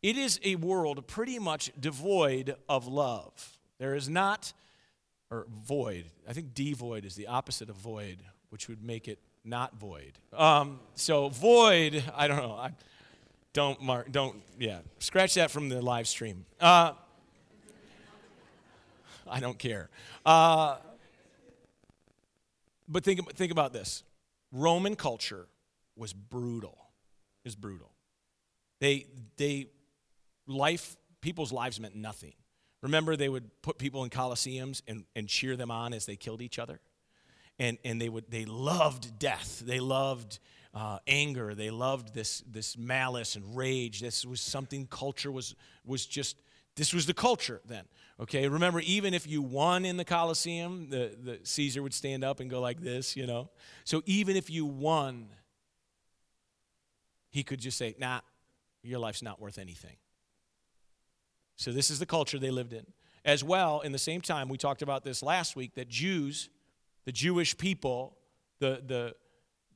It 0.06 0.16
is 0.16 0.38
a 0.44 0.54
world 0.54 1.04
pretty 1.08 1.40
much 1.40 1.72
devoid 1.80 2.54
of 2.68 2.86
love. 2.86 3.58
There 3.80 3.96
is 3.96 4.08
not, 4.08 4.52
or 5.32 5.48
void, 5.50 6.04
I 6.28 6.32
think 6.32 6.54
devoid 6.54 7.04
is 7.04 7.16
the 7.16 7.26
opposite 7.26 7.68
of 7.68 7.74
void, 7.74 8.18
which 8.50 8.68
would 8.68 8.84
make 8.84 9.08
it 9.08 9.18
not 9.44 9.74
void. 9.74 10.12
Um, 10.32 10.78
so 10.94 11.28
void, 11.28 12.04
I 12.14 12.28
don't 12.28 12.36
know. 12.36 12.52
I, 12.52 12.70
don't 13.52 13.82
mark, 13.82 14.12
don't, 14.12 14.36
yeah, 14.60 14.78
scratch 15.00 15.34
that 15.34 15.50
from 15.50 15.70
the 15.70 15.82
live 15.82 16.06
stream. 16.06 16.46
Uh, 16.60 16.92
I 19.28 19.40
don't 19.40 19.58
care. 19.58 19.90
Uh, 20.24 20.76
but 22.86 23.02
think, 23.02 23.28
think 23.32 23.50
about 23.50 23.72
this 23.72 24.04
Roman 24.52 24.94
culture 24.94 25.48
was 25.96 26.12
brutal. 26.12 26.78
Is 27.44 27.56
brutal. 27.56 27.90
They, 28.78 29.06
they 29.36 29.66
life, 30.46 30.96
people's 31.20 31.52
lives 31.52 31.80
meant 31.80 31.94
nothing. 31.94 32.34
Remember, 32.82 33.16
they 33.16 33.28
would 33.28 33.50
put 33.62 33.78
people 33.78 34.04
in 34.04 34.10
coliseums 34.10 34.82
and, 34.86 35.04
and 35.14 35.28
cheer 35.28 35.56
them 35.56 35.70
on 35.70 35.92
as 35.92 36.06
they 36.06 36.16
killed 36.16 36.42
each 36.42 36.58
other? 36.58 36.80
And, 37.58 37.78
and 37.84 38.00
they, 38.00 38.08
would, 38.08 38.30
they 38.30 38.44
loved 38.44 39.18
death. 39.18 39.62
They 39.64 39.80
loved 39.80 40.38
uh, 40.74 40.98
anger. 41.06 41.54
They 41.54 41.70
loved 41.70 42.14
this, 42.14 42.42
this 42.46 42.76
malice 42.76 43.34
and 43.34 43.56
rage. 43.56 44.00
This 44.00 44.26
was 44.26 44.40
something 44.40 44.86
culture 44.86 45.32
was, 45.32 45.54
was 45.84 46.04
just, 46.04 46.36
this 46.76 46.92
was 46.92 47.06
the 47.06 47.14
culture 47.14 47.60
then. 47.66 47.84
Okay, 48.20 48.48
remember, 48.48 48.80
even 48.80 49.14
if 49.14 49.26
you 49.26 49.42
won 49.42 49.84
in 49.84 49.96
the 49.96 50.04
Colosseum, 50.04 50.88
the, 50.90 51.16
the 51.22 51.40
Caesar 51.42 51.82
would 51.82 51.94
stand 51.94 52.24
up 52.24 52.40
and 52.40 52.48
go 52.50 52.60
like 52.60 52.80
this, 52.80 53.16
you 53.16 53.26
know? 53.26 53.50
So 53.84 54.02
even 54.06 54.36
if 54.36 54.48
you 54.48 54.64
won, 54.64 55.28
he 57.30 57.42
could 57.42 57.60
just 57.60 57.76
say, 57.76 57.94
nah, 57.98 58.20
your 58.82 58.98
life's 58.98 59.22
not 59.22 59.40
worth 59.40 59.58
anything. 59.58 59.96
So 61.56 61.72
this 61.72 61.90
is 61.90 61.98
the 61.98 62.06
culture 62.06 62.38
they 62.38 62.50
lived 62.50 62.72
in. 62.72 62.86
As 63.24 63.42
well, 63.42 63.80
in 63.80 63.92
the 63.92 63.98
same 63.98 64.20
time, 64.20 64.48
we 64.48 64.56
talked 64.56 64.82
about 64.82 65.02
this 65.02 65.22
last 65.22 65.56
week 65.56 65.74
that 65.74 65.88
Jews, 65.88 66.48
the 67.04 67.12
Jewish 67.12 67.56
people, 67.56 68.16
the, 68.60 68.82
the, 68.86 69.14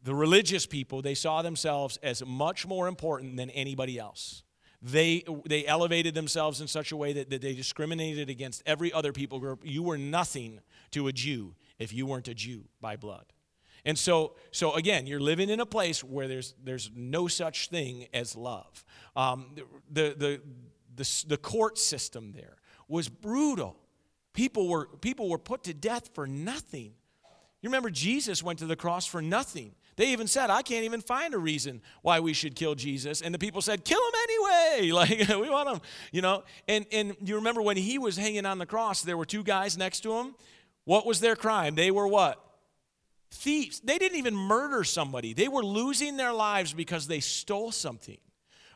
the 0.05 0.15
religious 0.15 0.67
people, 0.67 1.03
they 1.03 1.15
saw 1.15 1.43
themselves 1.43 1.99
as 2.03 2.25
much 2.25 2.67
more 2.67 2.87
important 2.87 3.37
than 3.37 3.51
anybody 3.51 3.99
else. 3.99 4.43
They, 4.83 5.25
they 5.47 5.67
elevated 5.67 6.15
themselves 6.15 6.61
in 6.61 6.69
such 6.69 6.93
a 6.93 6.97
way 6.97 7.13
that, 7.13 7.29
that 7.31 7.43
they 7.43 7.55
discriminated 7.55 8.31
against 8.31 8.63
every 8.65 8.93
other 8.93 9.13
people 9.13 9.39
group. 9.39 9.63
You 9.65 9.83
were 9.83 9.99
nothing 9.99 10.61
to 10.93 11.09
a 11.09 11.13
Jew 11.13 11.55
if 11.79 11.93
you 11.93 12.07
weren't 12.07 12.29
a 12.29 12.35
Jew 12.35 12.65
by 12.81 12.97
blood. 12.97 13.27
And 13.85 13.99
so, 13.99 14.35
so 14.53 14.75
again, 14.75 15.07
you're 15.07 15.21
living 15.21 15.51
in 15.51 15.61
a 15.61 15.67
place 15.67 16.05
where 16.05 16.29
there's, 16.29 16.55
there's 16.63 16.91
no 16.95 17.29
such 17.29 17.69
thing 17.69 18.07
as 18.15 18.37
love. 18.37 18.85
Um, 19.17 19.57
the, 19.91 20.15
the, 20.17 20.41
the, 21.00 21.25
the 21.28 21.37
court 21.37 21.78
system 21.78 22.33
there 22.33 22.57
was 22.88 23.09
brutal. 23.09 23.76
People 24.35 24.69
were, 24.69 24.87
people 25.00 25.28
were 25.28 25.38
put 25.38 25.64
to 25.64 25.75
death 25.75 26.11
for 26.14 26.26
nothing. 26.26 26.92
You 27.62 27.69
remember 27.69 27.90
Jesus 27.90 28.42
went 28.42 28.59
to 28.59 28.66
the 28.66 28.76
cross 28.76 29.07
for 29.07 29.23
nothing. 29.23 29.73
They 29.97 30.12
even 30.12 30.26
said, 30.26 30.50
I 30.50 30.62
can't 30.62 30.85
even 30.85 31.00
find 31.00 31.35
a 31.35 31.38
reason 31.38 31.83
why 32.02 32.21
we 32.21 32.33
should 32.33 32.54
kill 32.54 32.75
Jesus. 32.75 33.21
And 33.21 33.35
the 33.35 33.38
people 33.38 33.61
said, 33.61 33.85
kill 33.85 33.99
him 33.99 34.14
anyway. 34.23 34.90
Like, 34.92 35.28
we 35.28 35.50
want 35.50 35.69
him, 35.69 35.80
you 36.12 36.23
know. 36.23 36.45
And, 36.69 36.87
and 36.92 37.16
you 37.23 37.37
remember 37.37 37.61
when 37.61 37.76
he 37.76 37.99
was 37.99 38.16
hanging 38.16 38.47
on 38.47 38.59
the 38.59 38.66
cross, 38.66 39.02
there 39.02 39.16
were 39.16 39.25
two 39.25 39.42
guys 39.42 39.76
next 39.76 40.00
to 40.00 40.12
him. 40.12 40.35
What 40.85 41.07
was 41.07 41.21
their 41.21 41.37
crime? 41.37 41.75
They 41.75 41.90
were 41.90 42.07
what? 42.07 42.42
Thieves. 43.30 43.80
They 43.80 43.99
didn't 43.99 44.19
even 44.19 44.35
murder 44.35 44.85
somebody, 44.85 45.35
they 45.35 45.49
were 45.49 45.64
losing 45.64 46.16
their 46.16 46.33
lives 46.33 46.73
because 46.73 47.07
they 47.07 47.21
stole 47.21 47.73
something. 47.73 48.19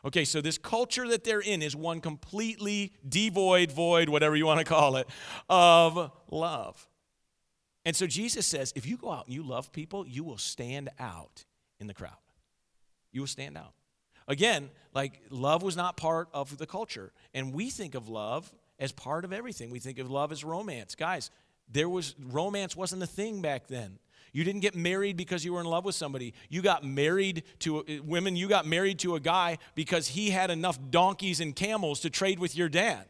Okay, 0.05 0.23
so 0.23 0.39
this 0.39 0.59
culture 0.59 1.07
that 1.07 1.23
they're 1.23 1.39
in 1.39 1.63
is 1.63 1.75
one 1.75 1.99
completely 1.99 2.93
devoid, 3.07 3.71
void, 3.71 4.07
whatever 4.07 4.35
you 4.35 4.45
want 4.45 4.59
to 4.59 4.65
call 4.65 4.97
it, 4.97 5.07
of 5.49 6.11
love. 6.29 6.87
And 7.85 7.95
so 7.95 8.05
Jesus 8.05 8.45
says, 8.45 8.71
if 8.75 8.85
you 8.85 8.97
go 8.97 9.11
out 9.11 9.25
and 9.25 9.33
you 9.33 9.41
love 9.41 9.71
people, 9.71 10.05
you 10.07 10.23
will 10.23 10.37
stand 10.37 10.89
out 10.99 11.45
in 11.79 11.87
the 11.87 11.93
crowd. 11.93 12.11
You 13.11 13.21
will 13.21 13.27
stand 13.27 13.57
out. 13.57 13.73
Again, 14.27 14.69
like 14.93 15.21
love 15.29 15.63
was 15.63 15.75
not 15.75 15.97
part 15.97 16.29
of 16.33 16.57
the 16.57 16.67
culture. 16.67 17.11
And 17.33 17.53
we 17.53 17.69
think 17.69 17.95
of 17.95 18.07
love 18.07 18.53
as 18.79 18.91
part 18.91 19.25
of 19.25 19.33
everything. 19.33 19.71
We 19.71 19.79
think 19.79 19.99
of 19.99 20.11
love 20.11 20.31
as 20.31 20.43
romance. 20.43 20.95
Guys, 20.95 21.31
there 21.71 21.89
was 21.89 22.15
romance 22.19 22.75
wasn't 22.75 23.01
a 23.01 23.07
thing 23.07 23.41
back 23.41 23.67
then. 23.67 23.97
You 24.35 24.43
didn't 24.43 24.59
get 24.59 24.75
married 24.75 25.15
because 25.15 25.45
you 25.45 25.53
were 25.53 25.61
in 25.61 25.65
love 25.65 25.85
with 25.85 25.95
somebody. 25.95 26.33
You 26.49 26.61
got 26.61 26.83
married 26.83 27.43
to 27.59 27.85
eh, 27.87 27.99
women, 28.03 28.35
you 28.35 28.49
got 28.49 28.65
married 28.65 28.99
to 28.99 29.15
a 29.15 29.19
guy 29.21 29.59
because 29.75 30.09
he 30.09 30.29
had 30.29 30.51
enough 30.51 30.77
donkeys 30.89 31.39
and 31.39 31.55
camels 31.55 32.01
to 32.01 32.09
trade 32.09 32.37
with 32.37 32.53
your 32.53 32.67
dad. 32.67 33.05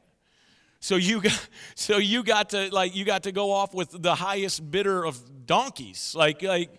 So 0.81 0.97
you 0.97 1.21
got, 1.21 1.49
so 1.75 1.97
you 1.97 2.21
got 2.21 2.51
to 2.51 2.71
like 2.71 2.95
you 2.95 3.05
got 3.05 3.23
to 3.23 3.31
go 3.31 3.51
off 3.51 3.73
with 3.73 3.89
the 4.03 4.13
highest 4.13 4.69
bidder 4.69 5.03
of 5.03 5.47
donkeys. 5.47 6.13
Like 6.15 6.43
like 6.43 6.69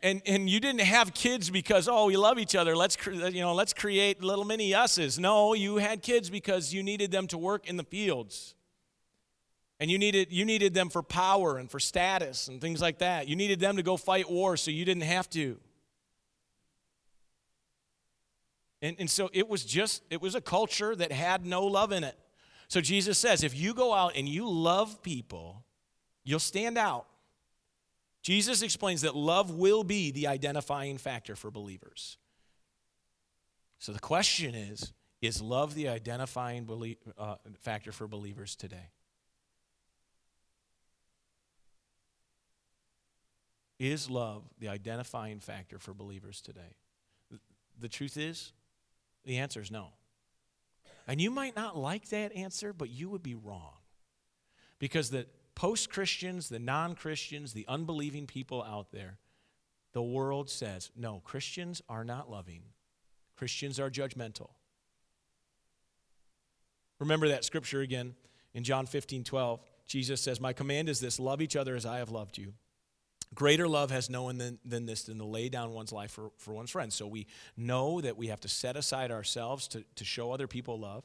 and 0.00 0.22
and 0.24 0.48
you 0.48 0.60
didn't 0.60 0.82
have 0.82 1.12
kids 1.12 1.50
because 1.50 1.88
oh 1.88 2.06
we 2.06 2.16
love 2.16 2.38
each 2.38 2.54
other 2.54 2.76
let's 2.76 2.96
you 3.04 3.40
know 3.40 3.52
let's 3.52 3.74
create 3.74 4.22
little 4.22 4.44
mini 4.44 4.74
us's 4.74 5.18
no 5.18 5.52
you 5.54 5.76
had 5.76 6.02
kids 6.02 6.30
because 6.30 6.72
you 6.72 6.82
needed 6.82 7.10
them 7.10 7.26
to 7.26 7.36
work 7.36 7.68
in 7.68 7.76
the 7.76 7.84
fields 7.84 8.54
and 9.80 9.90
you 9.90 9.98
needed 9.98 10.30
you 10.30 10.44
needed 10.44 10.74
them 10.74 10.90
for 10.90 11.02
power 11.02 11.58
and 11.58 11.68
for 11.68 11.80
status 11.80 12.46
and 12.46 12.60
things 12.60 12.80
like 12.80 12.98
that 12.98 13.26
you 13.26 13.34
needed 13.34 13.58
them 13.58 13.76
to 13.76 13.82
go 13.82 13.96
fight 13.96 14.30
wars 14.30 14.60
so 14.60 14.70
you 14.70 14.84
didn't 14.84 15.02
have 15.02 15.28
to 15.30 15.58
And, 18.82 18.96
and 18.98 19.10
so 19.10 19.28
it 19.32 19.48
was 19.48 19.64
just, 19.64 20.02
it 20.10 20.22
was 20.22 20.34
a 20.34 20.40
culture 20.40 20.96
that 20.96 21.12
had 21.12 21.44
no 21.44 21.64
love 21.66 21.92
in 21.92 22.04
it. 22.04 22.18
So 22.68 22.80
Jesus 22.80 23.18
says, 23.18 23.42
if 23.42 23.54
you 23.54 23.74
go 23.74 23.92
out 23.92 24.12
and 24.16 24.28
you 24.28 24.48
love 24.48 25.02
people, 25.02 25.64
you'll 26.24 26.38
stand 26.38 26.78
out. 26.78 27.06
Jesus 28.22 28.62
explains 28.62 29.02
that 29.02 29.16
love 29.16 29.50
will 29.50 29.82
be 29.82 30.10
the 30.10 30.26
identifying 30.26 30.98
factor 30.98 31.36
for 31.36 31.50
believers. 31.50 32.16
So 33.78 33.92
the 33.92 34.00
question 34.00 34.54
is 34.54 34.92
is 35.20 35.42
love 35.42 35.74
the 35.74 35.88
identifying 35.88 36.64
belie- 36.64 36.96
uh, 37.18 37.34
factor 37.60 37.92
for 37.92 38.08
believers 38.08 38.56
today? 38.56 38.88
Is 43.80 44.10
love 44.10 44.42
the 44.58 44.68
identifying 44.68 45.40
factor 45.40 45.78
for 45.78 45.94
believers 45.94 46.42
today? 46.42 46.76
The 47.80 47.88
truth 47.88 48.18
is, 48.18 48.52
the 49.24 49.38
answer 49.38 49.62
is 49.62 49.70
no. 49.70 49.88
And 51.08 51.18
you 51.18 51.30
might 51.30 51.56
not 51.56 51.78
like 51.78 52.10
that 52.10 52.36
answer, 52.36 52.74
but 52.74 52.90
you 52.90 53.08
would 53.08 53.22
be 53.22 53.34
wrong. 53.34 53.72
Because 54.78 55.08
the 55.08 55.26
post 55.54 55.88
Christians, 55.90 56.50
the 56.50 56.58
non 56.58 56.94
Christians, 56.94 57.54
the 57.54 57.64
unbelieving 57.68 58.26
people 58.26 58.62
out 58.62 58.92
there, 58.92 59.16
the 59.94 60.02
world 60.02 60.50
says, 60.50 60.90
no, 60.94 61.20
Christians 61.24 61.80
are 61.88 62.04
not 62.04 62.30
loving, 62.30 62.60
Christians 63.34 63.80
are 63.80 63.90
judgmental. 63.90 64.50
Remember 66.98 67.28
that 67.28 67.46
scripture 67.46 67.80
again 67.80 68.14
in 68.52 68.62
John 68.62 68.84
15 68.84 69.24
12. 69.24 69.60
Jesus 69.86 70.20
says, 70.20 70.38
My 70.38 70.52
command 70.52 70.90
is 70.90 71.00
this 71.00 71.18
love 71.18 71.40
each 71.40 71.56
other 71.56 71.74
as 71.76 71.86
I 71.86 71.96
have 71.96 72.10
loved 72.10 72.36
you. 72.36 72.52
Greater 73.34 73.68
love 73.68 73.90
has 73.90 74.10
no 74.10 74.24
one 74.24 74.38
than, 74.38 74.58
than 74.64 74.86
this 74.86 75.04
than 75.04 75.18
to 75.18 75.24
lay 75.24 75.48
down 75.48 75.70
one's 75.70 75.92
life 75.92 76.10
for, 76.10 76.32
for 76.36 76.52
one's 76.52 76.70
friends. 76.70 76.96
So 76.96 77.06
we 77.06 77.26
know 77.56 78.00
that 78.00 78.16
we 78.16 78.26
have 78.26 78.40
to 78.40 78.48
set 78.48 78.76
aside 78.76 79.12
ourselves 79.12 79.68
to, 79.68 79.84
to 79.94 80.04
show 80.04 80.32
other 80.32 80.48
people 80.48 80.78
love. 80.78 81.04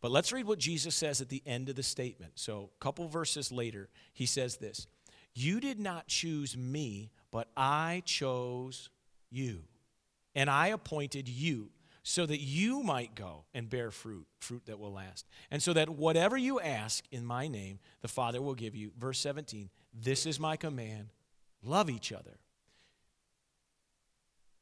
But 0.00 0.12
let's 0.12 0.32
read 0.32 0.46
what 0.46 0.58
Jesus 0.58 0.94
says 0.94 1.20
at 1.20 1.30
the 1.30 1.42
end 1.46 1.68
of 1.68 1.76
the 1.76 1.82
statement. 1.82 2.32
So, 2.34 2.70
a 2.78 2.84
couple 2.84 3.08
verses 3.08 3.50
later, 3.50 3.88
he 4.12 4.26
says 4.26 4.58
this 4.58 4.86
You 5.34 5.60
did 5.60 5.80
not 5.80 6.08
choose 6.08 6.56
me, 6.56 7.10
but 7.30 7.48
I 7.56 8.02
chose 8.04 8.90
you. 9.30 9.62
And 10.34 10.50
I 10.50 10.68
appointed 10.68 11.28
you 11.28 11.70
so 12.02 12.26
that 12.26 12.40
you 12.40 12.82
might 12.82 13.14
go 13.14 13.44
and 13.54 13.70
bear 13.70 13.90
fruit, 13.90 14.26
fruit 14.40 14.66
that 14.66 14.78
will 14.78 14.92
last. 14.92 15.26
And 15.50 15.62
so 15.62 15.72
that 15.72 15.88
whatever 15.88 16.36
you 16.36 16.60
ask 16.60 17.04
in 17.10 17.24
my 17.24 17.48
name, 17.48 17.78
the 18.02 18.08
Father 18.08 18.42
will 18.42 18.54
give 18.54 18.74
you. 18.74 18.92
Verse 18.98 19.18
17 19.18 19.70
This 19.94 20.26
is 20.26 20.38
my 20.38 20.56
command 20.56 21.08
Love 21.64 21.90
each 21.90 22.12
other. 22.12 22.38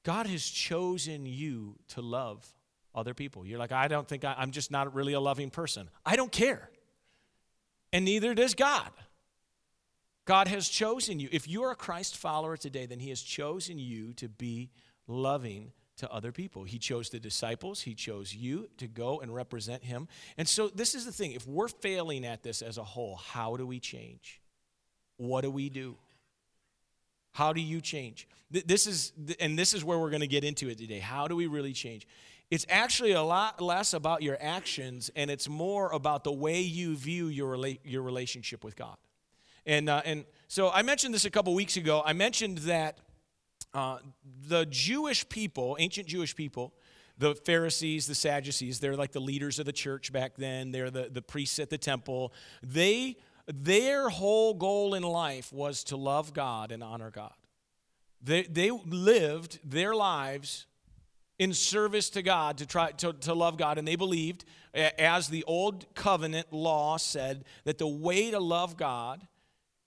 God 0.04 0.26
has 0.26 0.44
chosen 0.44 1.26
you 1.26 1.76
to 1.88 2.00
love 2.00 2.46
other 2.94 3.14
people. 3.14 3.46
You're 3.46 3.58
like, 3.58 3.72
I 3.72 3.88
don't 3.88 4.06
think 4.06 4.24
I, 4.24 4.34
I'm 4.36 4.50
just 4.50 4.70
not 4.70 4.94
really 4.94 5.12
a 5.12 5.20
loving 5.20 5.50
person. 5.50 5.88
I 6.04 6.16
don't 6.16 6.32
care. 6.32 6.70
And 7.92 8.04
neither 8.04 8.34
does 8.34 8.54
God. 8.54 8.90
God 10.24 10.48
has 10.48 10.68
chosen 10.68 11.18
you. 11.18 11.28
If 11.32 11.48
you're 11.48 11.70
a 11.70 11.76
Christ 11.76 12.16
follower 12.16 12.56
today, 12.56 12.86
then 12.86 13.00
He 13.00 13.08
has 13.10 13.20
chosen 13.20 13.78
you 13.78 14.12
to 14.14 14.28
be 14.28 14.70
loving 15.06 15.72
to 15.96 16.10
other 16.10 16.32
people. 16.32 16.64
He 16.64 16.78
chose 16.78 17.10
the 17.10 17.20
disciples, 17.20 17.82
He 17.82 17.94
chose 17.94 18.34
you 18.34 18.68
to 18.78 18.86
go 18.86 19.20
and 19.20 19.34
represent 19.34 19.84
Him. 19.84 20.08
And 20.38 20.48
so, 20.48 20.68
this 20.68 20.94
is 20.94 21.04
the 21.04 21.12
thing 21.12 21.32
if 21.32 21.46
we're 21.46 21.68
failing 21.68 22.24
at 22.24 22.42
this 22.42 22.62
as 22.62 22.78
a 22.78 22.84
whole, 22.84 23.16
how 23.16 23.56
do 23.56 23.66
we 23.66 23.80
change? 23.80 24.40
What 25.16 25.42
do 25.42 25.50
we 25.50 25.68
do? 25.68 25.96
How 27.32 27.52
do 27.52 27.60
you 27.60 27.80
change? 27.80 28.28
This 28.50 28.86
is, 28.86 29.12
and 29.40 29.58
this 29.58 29.72
is 29.72 29.82
where 29.82 29.98
we're 29.98 30.10
going 30.10 30.20
to 30.20 30.26
get 30.26 30.44
into 30.44 30.68
it 30.68 30.78
today. 30.78 30.98
How 30.98 31.26
do 31.26 31.34
we 31.34 31.46
really 31.46 31.72
change? 31.72 32.06
It's 32.50 32.66
actually 32.68 33.12
a 33.12 33.22
lot 33.22 33.62
less 33.62 33.94
about 33.94 34.22
your 34.22 34.36
actions 34.38 35.10
and 35.16 35.30
it's 35.30 35.48
more 35.48 35.90
about 35.90 36.22
the 36.22 36.32
way 36.32 36.60
you 36.60 36.94
view 36.94 37.28
your, 37.28 37.56
rela- 37.56 37.78
your 37.82 38.02
relationship 38.02 38.62
with 38.62 38.76
God. 38.76 38.96
And, 39.64 39.88
uh, 39.88 40.02
and 40.04 40.26
so 40.48 40.70
I 40.70 40.82
mentioned 40.82 41.14
this 41.14 41.24
a 41.24 41.30
couple 41.30 41.54
weeks 41.54 41.78
ago. 41.78 42.02
I 42.04 42.12
mentioned 42.12 42.58
that 42.58 42.98
uh, 43.72 43.98
the 44.48 44.66
Jewish 44.66 45.26
people, 45.30 45.76
ancient 45.78 46.06
Jewish 46.06 46.36
people, 46.36 46.74
the 47.16 47.34
Pharisees, 47.34 48.06
the 48.06 48.14
Sadducees, 48.14 48.80
they're 48.80 48.96
like 48.96 49.12
the 49.12 49.20
leaders 49.20 49.58
of 49.58 49.64
the 49.64 49.72
church 49.72 50.12
back 50.12 50.36
then, 50.36 50.72
they're 50.72 50.90
the, 50.90 51.08
the 51.10 51.22
priests 51.22 51.58
at 51.58 51.70
the 51.70 51.78
temple. 51.78 52.34
They 52.62 53.16
their 53.46 54.08
whole 54.08 54.54
goal 54.54 54.94
in 54.94 55.02
life 55.02 55.52
was 55.52 55.84
to 55.84 55.96
love 55.96 56.32
God 56.32 56.72
and 56.72 56.82
honor 56.82 57.10
God. 57.10 57.34
They, 58.22 58.42
they 58.42 58.70
lived 58.70 59.58
their 59.64 59.94
lives 59.94 60.66
in 61.38 61.52
service 61.52 62.08
to 62.10 62.22
God 62.22 62.58
to 62.58 62.66
try 62.66 62.92
to, 62.92 63.12
to 63.12 63.34
love 63.34 63.56
God. 63.56 63.78
And 63.78 63.88
they 63.88 63.96
believed, 63.96 64.44
as 64.74 65.28
the 65.28 65.42
old 65.44 65.92
covenant 65.94 66.52
law 66.52 66.98
said, 66.98 67.44
that 67.64 67.78
the 67.78 67.88
way 67.88 68.30
to 68.30 68.38
love 68.38 68.76
God 68.76 69.26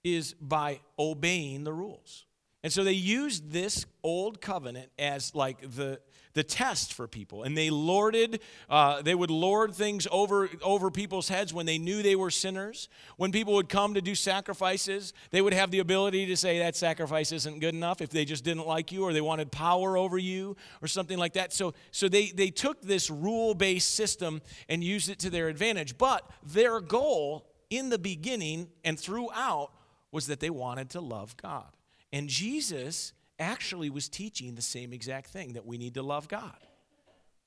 is 0.04 0.34
by 0.34 0.80
obeying 0.98 1.64
the 1.64 1.72
rules. 1.72 2.26
And 2.62 2.72
so 2.72 2.84
they 2.84 2.92
used 2.92 3.52
this 3.52 3.86
old 4.02 4.40
covenant 4.40 4.90
as 4.98 5.34
like 5.34 5.60
the, 5.62 6.00
the 6.36 6.44
test 6.44 6.92
for 6.92 7.08
people. 7.08 7.44
And 7.44 7.56
they 7.56 7.70
lorded, 7.70 8.40
uh, 8.68 9.00
they 9.00 9.14
would 9.14 9.30
lord 9.30 9.74
things 9.74 10.06
over, 10.12 10.50
over 10.62 10.90
people's 10.90 11.30
heads 11.30 11.54
when 11.54 11.64
they 11.64 11.78
knew 11.78 12.02
they 12.02 12.14
were 12.14 12.30
sinners. 12.30 12.90
When 13.16 13.32
people 13.32 13.54
would 13.54 13.70
come 13.70 13.94
to 13.94 14.02
do 14.02 14.14
sacrifices, 14.14 15.14
they 15.30 15.40
would 15.40 15.54
have 15.54 15.70
the 15.70 15.78
ability 15.78 16.26
to 16.26 16.36
say 16.36 16.58
that 16.58 16.76
sacrifice 16.76 17.32
isn't 17.32 17.60
good 17.60 17.74
enough 17.74 18.02
if 18.02 18.10
they 18.10 18.26
just 18.26 18.44
didn't 18.44 18.66
like 18.66 18.92
you 18.92 19.02
or 19.02 19.14
they 19.14 19.22
wanted 19.22 19.50
power 19.50 19.96
over 19.96 20.18
you 20.18 20.58
or 20.82 20.88
something 20.88 21.16
like 21.16 21.32
that. 21.32 21.54
So, 21.54 21.72
so 21.90 22.06
they, 22.06 22.26
they 22.26 22.50
took 22.50 22.82
this 22.82 23.08
rule 23.08 23.54
based 23.54 23.94
system 23.94 24.42
and 24.68 24.84
used 24.84 25.08
it 25.08 25.18
to 25.20 25.30
their 25.30 25.48
advantage. 25.48 25.96
But 25.96 26.30
their 26.42 26.80
goal 26.80 27.46
in 27.70 27.88
the 27.88 27.98
beginning 27.98 28.68
and 28.84 29.00
throughout 29.00 29.70
was 30.12 30.26
that 30.26 30.40
they 30.40 30.50
wanted 30.50 30.90
to 30.90 31.00
love 31.00 31.34
God. 31.38 31.74
And 32.12 32.28
Jesus 32.28 33.14
actually 33.38 33.90
was 33.90 34.08
teaching 34.08 34.54
the 34.54 34.62
same 34.62 34.92
exact 34.92 35.28
thing 35.28 35.54
that 35.54 35.66
we 35.66 35.78
need 35.78 35.94
to 35.94 36.02
love 36.02 36.28
God. 36.28 36.56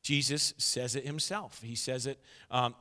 Jesus 0.01 0.53
says 0.58 0.96
it 0.96 1.05
himself. 1.05 1.62
He 1.62 1.75
says 1.75 2.05
it 2.05 2.19
um, 2.50 2.75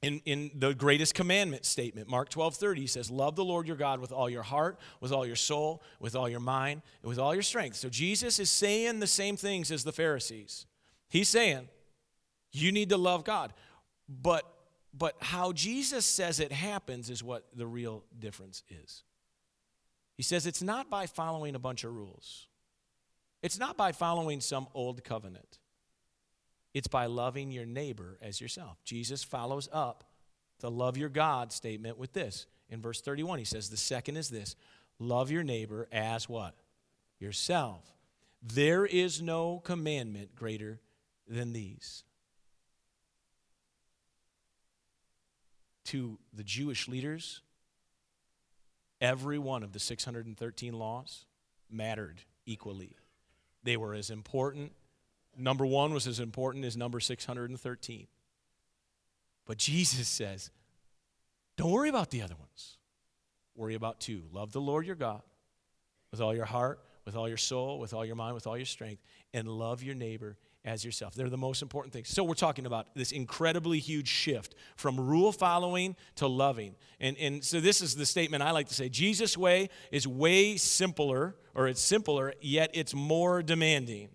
in, 0.00 0.20
in 0.24 0.50
the 0.54 0.74
greatest 0.74 1.14
commandment 1.14 1.64
statement, 1.64 2.08
Mark 2.08 2.28
12 2.28 2.54
30, 2.54 2.80
he 2.82 2.86
says, 2.86 3.10
Love 3.10 3.34
the 3.34 3.44
Lord 3.44 3.66
your 3.66 3.76
God 3.76 4.00
with 4.00 4.12
all 4.12 4.30
your 4.30 4.44
heart, 4.44 4.78
with 5.00 5.12
all 5.12 5.26
your 5.26 5.36
soul, 5.36 5.82
with 5.98 6.14
all 6.14 6.28
your 6.28 6.40
mind, 6.40 6.82
and 7.02 7.08
with 7.08 7.18
all 7.18 7.34
your 7.34 7.42
strength. 7.42 7.76
So 7.76 7.88
Jesus 7.88 8.38
is 8.38 8.48
saying 8.48 9.00
the 9.00 9.06
same 9.06 9.36
things 9.36 9.72
as 9.72 9.82
the 9.82 9.92
Pharisees. 9.92 10.66
He's 11.08 11.28
saying, 11.28 11.68
You 12.52 12.70
need 12.70 12.90
to 12.90 12.96
love 12.96 13.24
God. 13.24 13.52
But, 14.08 14.44
but 14.96 15.16
how 15.20 15.52
Jesus 15.52 16.06
says 16.06 16.38
it 16.40 16.52
happens 16.52 17.10
is 17.10 17.22
what 17.22 17.44
the 17.54 17.66
real 17.66 18.04
difference 18.18 18.62
is. 18.68 19.02
He 20.14 20.22
says 20.22 20.46
it's 20.46 20.62
not 20.62 20.88
by 20.88 21.06
following 21.06 21.54
a 21.54 21.60
bunch 21.60 21.84
of 21.84 21.94
rules. 21.94 22.47
It's 23.42 23.58
not 23.58 23.76
by 23.76 23.92
following 23.92 24.40
some 24.40 24.66
old 24.74 25.04
covenant, 25.04 25.58
it's 26.74 26.88
by 26.88 27.06
loving 27.06 27.50
your 27.50 27.66
neighbor 27.66 28.18
as 28.20 28.40
yourself. 28.40 28.78
Jesus 28.84 29.24
follows 29.24 29.68
up 29.72 30.04
the 30.60 30.70
love 30.70 30.96
your 30.96 31.08
God 31.08 31.52
statement 31.52 31.98
with 31.98 32.12
this. 32.12 32.46
In 32.68 32.82
verse 32.82 33.00
31, 33.00 33.38
he 33.38 33.44
says, 33.44 33.70
The 33.70 33.76
second 33.76 34.16
is 34.16 34.28
this 34.28 34.56
love 34.98 35.30
your 35.30 35.44
neighbor 35.44 35.88
as 35.92 36.28
what? 36.28 36.54
Yourself. 37.18 37.84
There 38.42 38.86
is 38.86 39.20
no 39.22 39.60
commandment 39.64 40.34
greater 40.36 40.80
than 41.26 41.52
these. 41.52 42.04
To 45.86 46.18
the 46.32 46.44
Jewish 46.44 46.86
leaders, 46.86 47.40
every 49.00 49.38
one 49.38 49.62
of 49.62 49.72
the 49.72 49.78
613 49.78 50.72
laws 50.74 51.24
mattered 51.70 52.20
equally. 52.44 52.96
They 53.68 53.76
were 53.76 53.92
as 53.92 54.08
important. 54.08 54.72
Number 55.36 55.66
one 55.66 55.92
was 55.92 56.06
as 56.06 56.20
important 56.20 56.64
as 56.64 56.74
number 56.74 57.00
613. 57.00 58.06
But 59.44 59.58
Jesus 59.58 60.08
says, 60.08 60.50
don't 61.58 61.70
worry 61.70 61.90
about 61.90 62.08
the 62.08 62.22
other 62.22 62.34
ones. 62.34 62.78
Worry 63.54 63.74
about 63.74 64.00
two. 64.00 64.22
Love 64.32 64.52
the 64.52 64.60
Lord 64.62 64.86
your 64.86 64.96
God 64.96 65.20
with 66.10 66.22
all 66.22 66.34
your 66.34 66.46
heart, 66.46 66.80
with 67.04 67.14
all 67.14 67.28
your 67.28 67.36
soul, 67.36 67.78
with 67.78 67.92
all 67.92 68.06
your 68.06 68.16
mind, 68.16 68.34
with 68.34 68.46
all 68.46 68.56
your 68.56 68.64
strength, 68.64 69.02
and 69.34 69.46
love 69.46 69.82
your 69.82 69.94
neighbor 69.94 70.38
as 70.64 70.84
yourself. 70.84 71.14
They're 71.14 71.30
the 71.30 71.36
most 71.36 71.62
important 71.62 71.92
things. 71.92 72.08
So 72.08 72.24
we're 72.24 72.34
talking 72.34 72.66
about 72.66 72.94
this 72.94 73.12
incredibly 73.12 73.78
huge 73.78 74.08
shift 74.08 74.54
from 74.76 74.98
rule 74.98 75.32
following 75.32 75.96
to 76.16 76.26
loving. 76.26 76.74
And, 77.00 77.16
and 77.18 77.44
so 77.44 77.60
this 77.60 77.80
is 77.80 77.94
the 77.94 78.06
statement 78.06 78.42
I 78.42 78.50
like 78.50 78.68
to 78.68 78.74
say 78.74 78.88
Jesus' 78.88 79.36
way 79.36 79.70
is 79.90 80.06
way 80.06 80.56
simpler, 80.56 81.36
or 81.54 81.68
it's 81.68 81.80
simpler, 81.80 82.34
yet 82.40 82.70
it's 82.74 82.94
more 82.94 83.42
demanding. 83.42 84.08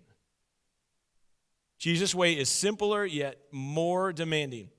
Jesus' 1.78 2.14
way 2.14 2.34
is 2.34 2.48
simpler, 2.48 3.04
yet 3.04 3.38
more 3.50 4.12
demanding. 4.12 4.70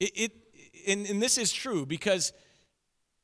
It, 0.00 0.12
it 0.14 0.32
and, 0.86 1.06
and 1.06 1.22
this 1.22 1.38
is 1.38 1.52
true 1.52 1.86
because 1.86 2.32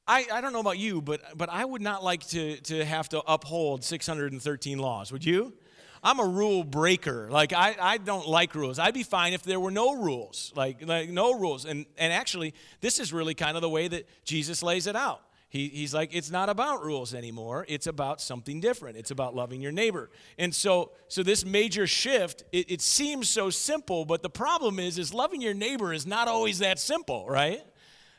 I, 0.06 0.26
I 0.32 0.40
don't 0.40 0.52
know 0.52 0.60
about 0.60 0.78
you, 0.78 1.00
but, 1.00 1.20
but 1.36 1.48
I 1.48 1.64
would 1.64 1.82
not 1.82 2.02
like 2.02 2.26
to, 2.28 2.56
to 2.62 2.84
have 2.84 3.08
to 3.10 3.20
uphold 3.20 3.84
613 3.84 4.78
laws. 4.78 5.12
Would 5.12 5.24
you? 5.24 5.54
I'm 6.02 6.18
a 6.18 6.26
rule 6.26 6.64
breaker. 6.64 7.28
Like 7.30 7.52
I, 7.52 7.76
I 7.80 7.98
don't 7.98 8.26
like 8.26 8.54
rules. 8.54 8.78
I'd 8.78 8.94
be 8.94 9.04
fine 9.04 9.32
if 9.32 9.42
there 9.42 9.60
were 9.60 9.70
no 9.70 9.94
rules. 9.94 10.52
Like, 10.56 10.86
like 10.86 11.10
no 11.10 11.38
rules. 11.38 11.64
And 11.64 11.86
and 11.96 12.12
actually, 12.12 12.54
this 12.80 12.98
is 12.98 13.12
really 13.12 13.34
kind 13.34 13.56
of 13.56 13.62
the 13.62 13.70
way 13.70 13.88
that 13.88 14.08
Jesus 14.24 14.62
lays 14.62 14.86
it 14.86 14.96
out. 14.96 15.22
He, 15.52 15.68
he's 15.68 15.92
like, 15.92 16.14
it's 16.14 16.30
not 16.30 16.48
about 16.48 16.82
rules 16.82 17.12
anymore. 17.12 17.66
It's 17.68 17.86
about 17.86 18.22
something 18.22 18.58
different. 18.58 18.96
It's 18.96 19.10
about 19.10 19.34
loving 19.34 19.60
your 19.60 19.70
neighbor. 19.70 20.08
And 20.38 20.54
so, 20.54 20.92
so 21.08 21.22
this 21.22 21.44
major 21.44 21.86
shift, 21.86 22.42
it, 22.52 22.70
it 22.70 22.80
seems 22.80 23.28
so 23.28 23.50
simple, 23.50 24.06
but 24.06 24.22
the 24.22 24.30
problem 24.30 24.78
is, 24.78 24.96
is 24.96 25.12
loving 25.12 25.42
your 25.42 25.52
neighbor 25.52 25.92
is 25.92 26.06
not 26.06 26.26
always 26.26 26.60
that 26.60 26.78
simple, 26.78 27.26
right? 27.28 27.60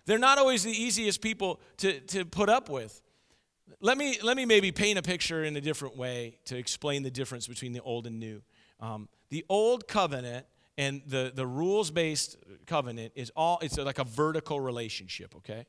They're 0.06 0.20
not 0.20 0.38
always 0.38 0.64
the 0.64 0.72
easiest 0.72 1.22
people 1.22 1.60
to, 1.78 2.02
to 2.02 2.24
put 2.24 2.50
up 2.50 2.70
with. 2.70 3.02
Let 3.84 3.98
me, 3.98 4.18
let 4.24 4.38
me 4.38 4.46
maybe 4.46 4.72
paint 4.72 4.98
a 4.98 5.02
picture 5.02 5.44
in 5.44 5.58
a 5.58 5.62
different 5.62 5.98
way 5.98 6.38
to 6.46 6.58
explain 6.58 7.04
the 7.04 7.12
difference 7.12 7.48
between 7.48 7.74
the 7.74 7.82
old 7.82 8.08
and 8.08 8.18
new. 8.18 8.42
Um, 8.80 9.10
the 9.30 9.44
old 9.50 9.90
covenant 9.90 10.46
and 10.78 11.02
the, 11.06 11.34
the 11.36 11.46
rules 11.46 11.92
based 11.92 12.38
covenant 12.66 13.12
is 13.16 13.30
all, 13.36 13.60
it's 13.62 13.78
like 13.78 14.00
a 14.00 14.06
vertical 14.06 14.62
relationship, 14.62 15.36
okay? 15.36 15.66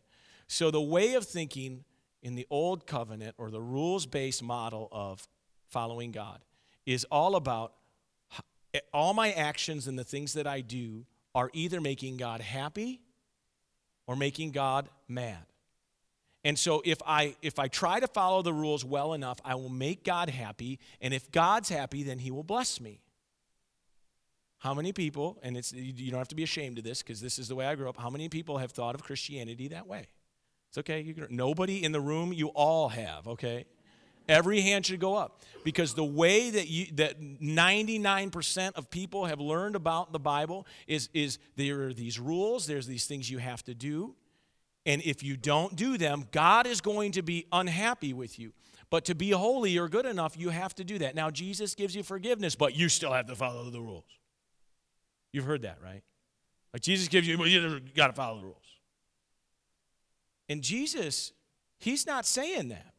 So 0.46 0.70
the 0.70 0.80
way 0.80 1.14
of 1.14 1.24
thinking 1.24 1.82
in 2.22 2.36
the 2.36 2.46
old 2.50 2.86
covenant 2.86 3.34
or 3.36 3.50
the 3.50 3.60
rules 3.60 4.06
based 4.06 4.44
model 4.44 4.88
of 4.92 5.26
following 5.70 6.12
God 6.12 6.38
is 6.86 7.04
all 7.10 7.34
about 7.34 7.72
all 8.92 9.12
my 9.12 9.32
actions 9.32 9.88
and 9.88 9.98
the 9.98 10.04
things 10.04 10.34
that 10.34 10.46
I 10.46 10.60
do 10.60 11.04
are 11.34 11.50
either 11.52 11.80
making 11.80 12.18
God 12.18 12.40
happy 12.40 13.00
or 14.06 14.14
making 14.14 14.52
God 14.52 14.88
mad. 15.08 15.46
And 16.44 16.58
so 16.58 16.82
if 16.84 17.00
I 17.06 17.36
if 17.40 17.58
I 17.58 17.68
try 17.68 18.00
to 18.00 18.06
follow 18.06 18.42
the 18.42 18.52
rules 18.52 18.84
well 18.84 19.14
enough, 19.14 19.38
I 19.44 19.54
will 19.54 19.70
make 19.70 20.04
God 20.04 20.28
happy, 20.28 20.78
and 21.00 21.14
if 21.14 21.30
God's 21.32 21.70
happy, 21.70 22.02
then 22.02 22.18
he 22.18 22.30
will 22.30 22.42
bless 22.42 22.80
me. 22.80 23.00
How 24.58 24.74
many 24.74 24.92
people, 24.92 25.38
and 25.42 25.56
it's 25.56 25.72
you 25.72 26.10
don't 26.10 26.18
have 26.18 26.28
to 26.28 26.34
be 26.34 26.42
ashamed 26.42 26.78
of 26.78 26.84
this 26.84 27.02
because 27.02 27.20
this 27.20 27.38
is 27.38 27.48
the 27.48 27.54
way 27.54 27.66
I 27.66 27.74
grew 27.74 27.88
up. 27.88 27.96
How 27.96 28.10
many 28.10 28.28
people 28.28 28.58
have 28.58 28.72
thought 28.72 28.94
of 28.94 29.02
Christianity 29.02 29.68
that 29.68 29.86
way? 29.86 30.06
It's 30.68 30.78
okay. 30.78 31.00
You 31.00 31.14
can, 31.14 31.26
nobody 31.30 31.82
in 31.82 31.92
the 31.92 32.00
room. 32.00 32.32
You 32.32 32.48
all 32.48 32.90
have. 32.90 33.26
Okay, 33.26 33.64
every 34.28 34.60
hand 34.60 34.84
should 34.84 35.00
go 35.00 35.16
up 35.16 35.40
because 35.64 35.94
the 35.94 36.04
way 36.04 36.50
that 36.50 36.68
you 36.68 36.86
that 36.94 37.22
99% 37.22 38.72
of 38.74 38.90
people 38.90 39.24
have 39.24 39.40
learned 39.40 39.76
about 39.76 40.12
the 40.12 40.18
Bible 40.18 40.66
is 40.86 41.08
is 41.14 41.38
there 41.56 41.86
are 41.86 41.94
these 41.94 42.18
rules. 42.18 42.66
There's 42.66 42.86
these 42.86 43.06
things 43.06 43.30
you 43.30 43.38
have 43.38 43.62
to 43.64 43.74
do. 43.74 44.14
And 44.86 45.02
if 45.02 45.22
you 45.22 45.36
don't 45.36 45.76
do 45.76 45.96
them, 45.96 46.26
God 46.30 46.66
is 46.66 46.80
going 46.80 47.12
to 47.12 47.22
be 47.22 47.46
unhappy 47.52 48.12
with 48.12 48.38
you. 48.38 48.52
But 48.90 49.06
to 49.06 49.14
be 49.14 49.30
holy 49.30 49.78
or 49.78 49.88
good 49.88 50.06
enough, 50.06 50.36
you 50.36 50.50
have 50.50 50.74
to 50.76 50.84
do 50.84 50.98
that. 50.98 51.14
Now, 51.14 51.30
Jesus 51.30 51.74
gives 51.74 51.96
you 51.96 52.02
forgiveness, 52.02 52.54
but 52.54 52.76
you 52.76 52.88
still 52.88 53.12
have 53.12 53.26
to 53.26 53.34
follow 53.34 53.70
the 53.70 53.80
rules. 53.80 54.04
You've 55.32 55.46
heard 55.46 55.62
that, 55.62 55.78
right? 55.82 56.02
Like 56.72 56.82
Jesus 56.82 57.08
gives 57.08 57.26
you, 57.26 57.38
but 57.38 57.48
you 57.48 57.80
got 57.94 58.08
to 58.08 58.12
follow 58.12 58.38
the 58.38 58.44
rules. 58.44 58.58
And 60.48 60.62
Jesus, 60.62 61.32
he's 61.78 62.06
not 62.06 62.26
saying 62.26 62.68
that. 62.68 62.94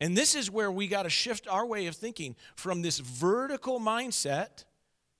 And 0.00 0.16
this 0.16 0.34
is 0.34 0.50
where 0.50 0.70
we 0.70 0.88
got 0.88 1.04
to 1.04 1.10
shift 1.10 1.48
our 1.48 1.64
way 1.64 1.86
of 1.86 1.94
thinking 1.94 2.36
from 2.56 2.82
this 2.82 2.98
vertical 2.98 3.80
mindset, 3.80 4.64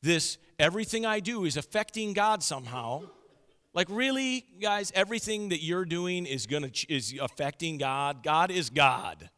this 0.02 0.38
everything 0.58 1.06
I 1.06 1.20
do 1.20 1.44
is 1.44 1.56
affecting 1.56 2.12
God 2.12 2.42
somehow 2.42 3.04
like 3.74 3.88
really, 3.90 4.44
guys, 4.60 4.92
everything 4.94 5.48
that 5.48 5.62
you're 5.62 5.84
doing 5.84 6.26
is 6.26 6.46
to 6.46 6.70
is 6.88 7.14
affecting 7.20 7.78
God. 7.78 8.22
God 8.22 8.50
is 8.50 8.70
God. 8.70 9.30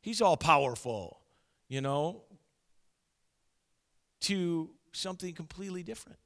He's 0.00 0.20
all 0.20 0.36
powerful, 0.36 1.20
you 1.68 1.80
know, 1.80 2.22
to 4.20 4.70
something 4.92 5.34
completely 5.34 5.82
different. 5.82 6.18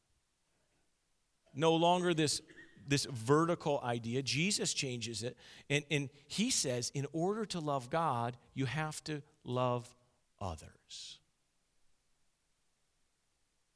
No 1.54 1.74
longer 1.74 2.12
this 2.12 2.42
this 2.88 3.06
vertical 3.06 3.80
idea. 3.82 4.22
Jesus 4.22 4.72
changes 4.72 5.22
it. 5.22 5.36
And, 5.68 5.84
and 5.90 6.08
he 6.28 6.50
says, 6.50 6.90
in 6.94 7.06
order 7.12 7.44
to 7.46 7.58
love 7.60 7.90
God, 7.90 8.36
you 8.54 8.66
have 8.66 9.02
to 9.04 9.22
love 9.44 9.92
others. 10.40 11.18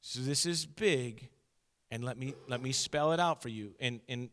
So 0.01 0.21
this 0.21 0.47
is 0.47 0.67
big, 0.67 1.29
and 1.91 2.05
let 2.05 2.17
me 2.19 2.35
let 2.49 2.63
me 2.63 2.73
spell 2.73 3.13
it 3.13 3.21
out 3.21 3.43
for 3.43 3.49
you 3.49 3.75
and 3.81 4.01
and 4.09 4.31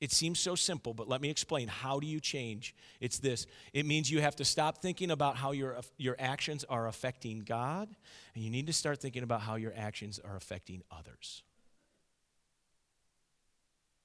It 0.00 0.12
seems 0.12 0.38
so 0.38 0.54
simple, 0.54 0.94
but 0.94 1.08
let 1.08 1.20
me 1.20 1.28
explain. 1.28 1.66
How 1.66 1.98
do 1.98 2.06
you 2.06 2.20
change? 2.20 2.72
It's 3.00 3.18
this 3.18 3.46
it 3.72 3.84
means 3.84 4.08
you 4.10 4.20
have 4.20 4.36
to 4.36 4.44
stop 4.44 4.80
thinking 4.80 5.10
about 5.10 5.36
how 5.36 5.52
your, 5.52 5.80
your 5.96 6.14
actions 6.20 6.64
are 6.68 6.86
affecting 6.86 7.40
God, 7.40 7.88
and 8.34 8.44
you 8.44 8.50
need 8.50 8.66
to 8.68 8.72
start 8.72 9.00
thinking 9.00 9.24
about 9.24 9.40
how 9.40 9.56
your 9.56 9.72
actions 9.76 10.20
are 10.20 10.36
affecting 10.36 10.82
others. 10.90 11.42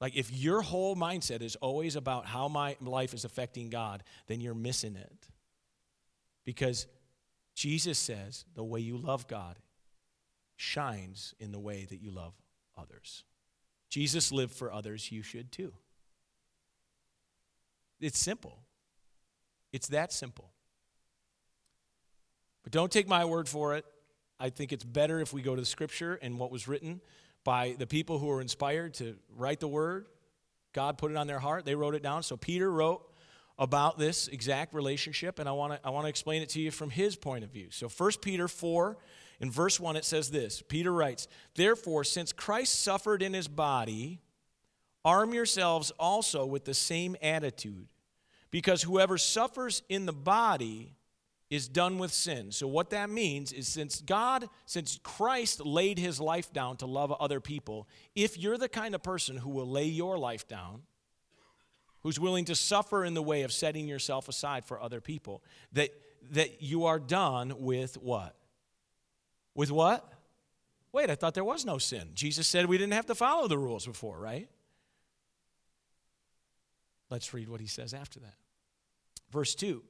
Like, 0.01 0.15
if 0.15 0.31
your 0.31 0.61
whole 0.61 0.95
mindset 0.95 1.41
is 1.41 1.55
always 1.57 1.95
about 1.95 2.25
how 2.25 2.47
my 2.47 2.75
life 2.81 3.13
is 3.13 3.23
affecting 3.23 3.69
God, 3.69 4.03
then 4.27 4.41
you're 4.41 4.55
missing 4.55 4.95
it. 4.95 5.27
Because 6.43 6.87
Jesus 7.53 7.99
says 7.99 8.45
the 8.55 8.63
way 8.63 8.81
you 8.81 8.97
love 8.97 9.27
God 9.27 9.59
shines 10.55 11.35
in 11.39 11.51
the 11.51 11.59
way 11.59 11.85
that 11.89 12.01
you 12.01 12.11
love 12.11 12.33
others. 12.77 13.23
Jesus 13.89 14.31
lived 14.31 14.53
for 14.53 14.71
others, 14.71 15.11
you 15.11 15.21
should 15.21 15.51
too. 15.51 15.73
It's 17.99 18.19
simple. 18.19 18.59
It's 19.71 19.87
that 19.89 20.11
simple. 20.11 20.51
But 22.63 22.71
don't 22.71 22.91
take 22.91 23.07
my 23.07 23.25
word 23.25 23.47
for 23.47 23.75
it. 23.75 23.85
I 24.39 24.49
think 24.49 24.73
it's 24.73 24.83
better 24.83 25.19
if 25.19 25.33
we 25.33 25.41
go 25.41 25.55
to 25.55 25.61
the 25.61 25.65
scripture 25.65 26.19
and 26.21 26.39
what 26.39 26.51
was 26.51 26.67
written 26.67 27.01
by 27.43 27.75
the 27.77 27.87
people 27.87 28.19
who 28.19 28.27
were 28.27 28.41
inspired 28.41 28.93
to 28.95 29.15
write 29.35 29.59
the 29.59 29.67
word. 29.67 30.07
God 30.73 30.97
put 30.97 31.11
it 31.11 31.17
on 31.17 31.27
their 31.27 31.39
heart, 31.39 31.65
they 31.65 31.75
wrote 31.75 31.95
it 31.95 32.03
down. 32.03 32.23
So 32.23 32.35
Peter 32.35 32.71
wrote 32.71 33.01
about 33.59 33.99
this 33.99 34.27
exact 34.27 34.73
relationship, 34.73 35.39
and 35.39 35.47
I 35.47 35.51
want 35.51 35.73
to 35.73 35.87
I 35.87 35.91
want 35.91 36.05
to 36.05 36.09
explain 36.09 36.41
it 36.41 36.49
to 36.49 36.59
you 36.59 36.71
from 36.71 36.89
his 36.89 37.15
point 37.15 37.43
of 37.43 37.51
view. 37.51 37.67
So 37.69 37.87
1 37.87 38.11
Peter 38.21 38.47
4, 38.47 38.97
in 39.39 39.51
verse 39.51 39.79
1, 39.79 39.95
it 39.95 40.05
says 40.05 40.31
this 40.31 40.61
Peter 40.61 40.91
writes, 40.91 41.27
Therefore, 41.55 42.03
since 42.03 42.31
Christ 42.31 42.81
suffered 42.81 43.21
in 43.21 43.33
his 43.33 43.47
body, 43.47 44.19
arm 45.03 45.33
yourselves 45.33 45.91
also 45.99 46.45
with 46.45 46.65
the 46.65 46.73
same 46.73 47.15
attitude, 47.21 47.87
because 48.51 48.83
whoever 48.83 49.17
suffers 49.17 49.81
in 49.89 50.05
the 50.05 50.13
body 50.13 50.95
is 51.49 51.67
done 51.67 51.99
with 51.99 52.11
sin. 52.11 52.51
So, 52.51 52.67
what 52.67 52.89
that 52.91 53.09
means 53.09 53.51
is 53.51 53.67
since 53.67 54.01
God, 54.01 54.49
since 54.65 54.99
Christ 55.03 55.65
laid 55.65 55.99
his 55.99 56.19
life 56.19 56.51
down 56.51 56.77
to 56.77 56.85
love 56.85 57.11
other 57.11 57.39
people, 57.39 57.87
if 58.15 58.37
you're 58.37 58.57
the 58.57 58.69
kind 58.69 58.95
of 58.95 59.03
person 59.03 59.37
who 59.37 59.49
will 59.49 59.69
lay 59.69 59.85
your 59.85 60.17
life 60.17 60.47
down, 60.47 60.83
who's 62.01 62.19
willing 62.19 62.45
to 62.45 62.55
suffer 62.55 63.05
in 63.05 63.13
the 63.13 63.21
way 63.21 63.43
of 63.43 63.51
setting 63.51 63.87
yourself 63.87 64.27
aside 64.27 64.65
for 64.65 64.81
other 64.81 65.01
people, 65.01 65.43
that, 65.73 65.89
that 66.31 66.61
you 66.61 66.85
are 66.85 66.99
done 66.99 67.53
with 67.59 67.95
what? 67.97 68.35
With 69.55 69.71
what? 69.71 70.09
Wait, 70.91 71.09
I 71.09 71.15
thought 71.15 71.33
there 71.33 71.43
was 71.43 71.65
no 71.65 71.77
sin. 71.77 72.09
Jesus 72.13 72.47
said 72.47 72.67
we 72.67 72.77
didn't 72.77 72.93
have 72.93 73.07
to 73.07 73.15
follow 73.15 73.47
the 73.47 73.57
rules 73.57 73.85
before, 73.85 74.19
right? 74.19 74.47
Let's 77.09 77.33
read 77.33 77.49
what 77.49 77.61
he 77.61 77.67
says 77.67 77.93
after 77.93 78.19
that. 78.19 78.35
Verse 79.31 79.55
2. 79.55 79.83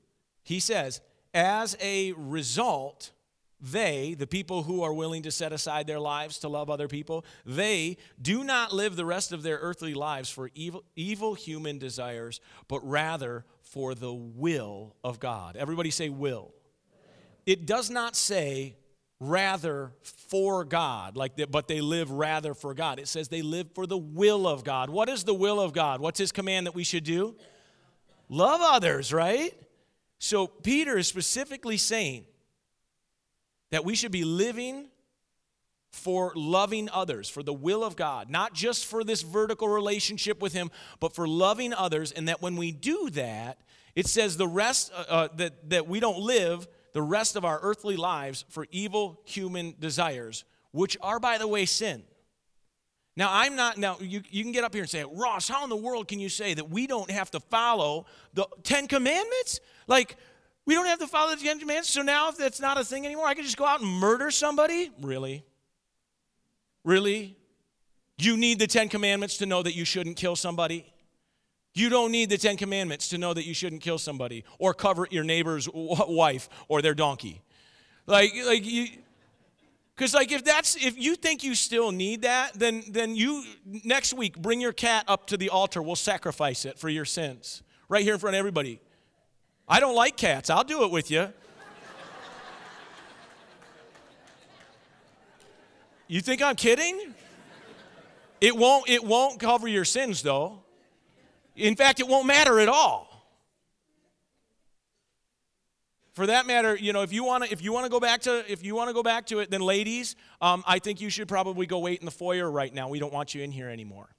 He 0.43 0.59
says, 0.59 1.01
As 1.33 1.77
a 1.81 2.13
result, 2.13 3.11
they, 3.59 4.13
the 4.17 4.27
people 4.27 4.63
who 4.63 4.83
are 4.83 4.93
willing 4.93 5.23
to 5.23 5.31
set 5.31 5.53
aside 5.53 5.87
their 5.87 5.99
lives 5.99 6.39
to 6.39 6.49
love 6.49 6.69
other 6.69 6.89
people, 6.89 7.25
they 7.45 7.97
do 8.21 8.43
not 8.43 8.73
live 8.73 8.97
the 8.97 9.05
rest 9.05 9.31
of 9.31 9.41
their 9.41 9.57
earthly 9.57 9.93
lives 9.93 10.29
for 10.29 10.49
evil, 10.53 10.83
evil 10.95 11.33
human 11.33 11.77
desires, 11.77 12.41
but 12.67 12.85
rather 12.87 13.45
for 13.61 13.95
the 13.95 14.13
will 14.13 14.95
of 15.03 15.19
God. 15.19 15.55
Everybody 15.55 15.91
say 15.91 16.09
will. 16.09 16.53
It 17.45 17.65
does 17.65 17.89
not 17.89 18.15
say 18.17 18.75
rather 19.19 19.91
for 20.03 20.65
God, 20.65 21.15
like 21.15 21.37
that, 21.37 21.51
but 21.51 21.67
they 21.67 21.81
live 21.81 22.11
rather 22.11 22.53
for 22.53 22.73
God. 22.73 22.99
It 22.99 23.07
says 23.07 23.29
they 23.29 23.41
live 23.41 23.67
for 23.73 23.85
the 23.85 23.97
will 23.97 24.47
of 24.47 24.63
God. 24.63 24.89
What 24.89 25.09
is 25.09 25.23
the 25.23 25.33
will 25.33 25.59
of 25.59 25.73
God? 25.73 26.01
What's 26.01 26.19
his 26.19 26.31
command 26.31 26.67
that 26.67 26.75
we 26.75 26.83
should 26.83 27.03
do? 27.03 27.35
Love 28.29 28.61
others, 28.61 29.13
right? 29.13 29.53
So 30.19 30.47
Peter 30.47 30.97
is 30.97 31.07
specifically 31.07 31.77
saying 31.77 32.25
that 33.71 33.85
we 33.85 33.95
should 33.95 34.11
be 34.11 34.23
living 34.23 34.89
for 35.91 36.33
loving 36.35 36.89
others, 36.91 37.29
for 37.29 37.43
the 37.43 37.53
will 37.53 37.83
of 37.83 37.95
God, 37.95 38.29
not 38.29 38.53
just 38.53 38.85
for 38.85 39.03
this 39.03 39.21
vertical 39.21 39.67
relationship 39.67 40.41
with 40.41 40.53
Him, 40.53 40.71
but 40.99 41.13
for 41.13 41.27
loving 41.27 41.71
others. 41.71 42.11
And 42.11 42.27
that 42.27 42.41
when 42.41 42.55
we 42.55 42.71
do 42.71 43.09
that, 43.11 43.59
it 43.95 44.07
says 44.07 44.37
the 44.37 44.47
rest, 44.47 44.91
uh, 44.95 45.05
uh, 45.07 45.27
that, 45.37 45.69
that 45.69 45.87
we 45.87 45.99
don't 45.99 46.19
live 46.19 46.67
the 46.93 47.01
rest 47.01 47.35
of 47.35 47.43
our 47.43 47.59
earthly 47.61 47.97
lives 47.97 48.45
for 48.49 48.67
evil 48.71 49.19
human 49.25 49.75
desires, 49.79 50.45
which 50.71 50.97
are, 51.01 51.19
by 51.19 51.37
the 51.37 51.47
way, 51.47 51.65
sin. 51.65 52.03
Now, 53.15 53.29
I'm 53.31 53.55
not, 53.55 53.77
now, 53.77 53.97
you, 53.99 54.21
you 54.29 54.43
can 54.43 54.51
get 54.51 54.63
up 54.63 54.73
here 54.73 54.83
and 54.83 54.89
say, 54.89 55.03
Ross, 55.03 55.47
how 55.47 55.63
in 55.63 55.69
the 55.69 55.75
world 55.75 56.07
can 56.07 56.19
you 56.19 56.29
say 56.29 56.53
that 56.53 56.69
we 56.69 56.87
don't 56.87 57.11
have 57.11 57.29
to 57.31 57.39
follow 57.39 58.05
the 58.33 58.47
Ten 58.63 58.87
Commandments? 58.87 59.59
Like, 59.87 60.17
we 60.65 60.73
don't 60.73 60.87
have 60.87 60.99
to 60.99 61.07
follow 61.07 61.35
the 61.35 61.43
Ten 61.43 61.59
Commandments, 61.59 61.89
so 61.89 62.01
now 62.01 62.29
if 62.29 62.37
that's 62.37 62.59
not 62.59 62.79
a 62.79 62.83
thing 62.83 63.05
anymore, 63.05 63.27
I 63.27 63.35
can 63.35 63.43
just 63.43 63.57
go 63.57 63.65
out 63.65 63.81
and 63.81 63.89
murder 63.89 64.31
somebody? 64.31 64.89
Really? 65.01 65.43
Really? 66.83 67.37
You 68.17 68.37
need 68.37 68.59
the 68.59 68.67
Ten 68.67 68.89
Commandments 68.89 69.37
to 69.37 69.45
know 69.45 69.61
that 69.61 69.75
you 69.75 69.85
shouldn't 69.85 70.17
kill 70.17 70.35
somebody? 70.35 70.92
You 71.73 71.89
don't 71.89 72.11
need 72.11 72.29
the 72.29 72.37
Ten 72.37 72.57
Commandments 72.57 73.09
to 73.09 73.17
know 73.17 73.33
that 73.33 73.45
you 73.45 73.53
shouldn't 73.53 73.81
kill 73.81 73.97
somebody 73.97 74.43
or 74.59 74.73
cover 74.73 75.07
your 75.09 75.23
neighbor's 75.23 75.67
wife 75.73 76.49
or 76.67 76.81
their 76.81 76.93
donkey. 76.93 77.41
Like, 78.05 78.31
like 78.45 78.65
you, 78.65 78.87
because 79.95 80.13
like 80.13 80.31
if 80.31 80.43
that's 80.43 80.75
if 80.75 80.97
you 80.97 81.15
think 81.15 81.43
you 81.43 81.55
still 81.55 81.91
need 81.91 82.23
that, 82.23 82.53
then 82.53 82.83
then 82.89 83.15
you 83.15 83.43
next 83.83 84.13
week 84.13 84.37
bring 84.39 84.61
your 84.61 84.73
cat 84.73 85.05
up 85.07 85.27
to 85.27 85.37
the 85.37 85.49
altar. 85.49 85.81
We'll 85.81 85.95
sacrifice 85.95 86.65
it 86.65 86.77
for 86.77 86.89
your 86.89 87.05
sins 87.05 87.63
right 87.89 88.03
here 88.03 88.13
in 88.13 88.19
front 88.19 88.35
of 88.35 88.39
everybody. 88.39 88.79
I 89.67 89.79
don't 89.79 89.95
like 89.95 90.17
cats. 90.17 90.49
I'll 90.49 90.63
do 90.63 90.83
it 90.83 90.91
with 90.91 91.09
you. 91.09 91.31
You 96.07 96.21
think 96.21 96.41
I'm 96.41 96.55
kidding? 96.55 97.13
It 98.41 98.55
won't, 98.57 98.89
it 98.89 99.03
won't 99.03 99.39
cover 99.39 99.67
your 99.67 99.85
sins, 99.85 100.21
though. 100.21 100.62
In 101.55 101.75
fact, 101.75 101.99
it 101.99 102.07
won't 102.07 102.25
matter 102.25 102.59
at 102.59 102.69
all. 102.69 103.09
For 106.13 106.27
that 106.27 106.45
matter, 106.45 106.75
you 106.75 106.93
know, 106.93 107.01
if 107.01 107.11
you 107.11 107.23
want 107.23 107.43
to, 107.43 107.51
if 107.51 107.63
you 107.63 107.73
want 107.73 107.85
to 107.85 107.89
go 107.89 107.99
back 107.99 108.21
to, 108.21 108.43
if 108.51 108.63
you 108.63 108.75
want 108.75 108.89
to 108.89 108.93
go 108.93 109.01
back 109.01 109.25
to 109.27 109.39
it, 109.39 109.49
then 109.49 109.61
ladies, 109.61 110.15
um, 110.41 110.63
I 110.67 110.77
think 110.77 111.01
you 111.01 111.09
should 111.09 111.27
probably 111.27 111.65
go 111.65 111.79
wait 111.79 111.99
in 111.99 112.05
the 112.05 112.11
foyer 112.11 112.49
right 112.49 112.71
now. 112.71 112.89
We 112.89 112.99
don't 112.99 113.13
want 113.13 113.33
you 113.33 113.41
in 113.41 113.51
here 113.51 113.69
anymore. 113.69 114.09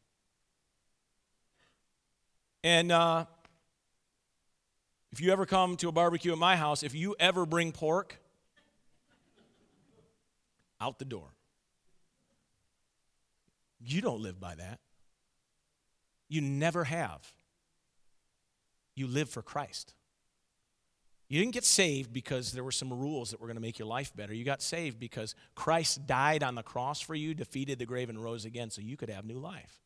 And 2.65 2.91
uh, 2.91 3.27
if 5.13 5.21
you 5.21 5.31
ever 5.31 5.47
come 5.47 5.77
to 5.77 5.89
a 5.89 5.93
barbecue 5.93 6.33
at 6.33 6.39
my 6.39 6.57
house, 6.57 6.83
if 6.83 6.95
you 6.95 7.15
ever 7.21 7.47
bring 7.47 7.71
pork, 7.71 8.19
out 10.81 10.99
the 10.99 11.05
door. 11.05 11.33
You 13.81 14.01
don't 14.01 14.21
live 14.21 14.39
by 14.41 14.55
that. 14.55 14.81
You 16.29 16.41
never 16.41 16.85
have. 16.85 17.33
You 18.95 19.07
live 19.07 19.29
for 19.29 19.43
Christ. 19.43 19.95
You 21.29 21.41
didn't 21.41 21.55
get 21.55 21.65
saved 21.65 22.13
because 22.13 22.53
there 22.53 22.63
were 22.63 22.71
some 22.71 22.93
rules 22.93 23.31
that 23.31 23.41
were 23.41 23.47
going 23.47 23.57
to 23.57 23.63
make 23.63 23.79
your 23.79 23.89
life 23.89 24.15
better. 24.15 24.35
You 24.35 24.45
got 24.45 24.63
saved 24.63 25.01
because 25.01 25.35
Christ 25.55 26.07
died 26.07 26.43
on 26.43 26.55
the 26.55 26.63
cross 26.63 27.01
for 27.01 27.15
you, 27.15 27.35
defeated 27.35 27.79
the 27.79 27.87
grave, 27.87 28.09
and 28.09 28.23
rose 28.23 28.45
again 28.45 28.71
so 28.71 28.83
you 28.83 28.97
could 28.97 29.11
have 29.11 29.25
new 29.25 29.39
life. 29.39 29.81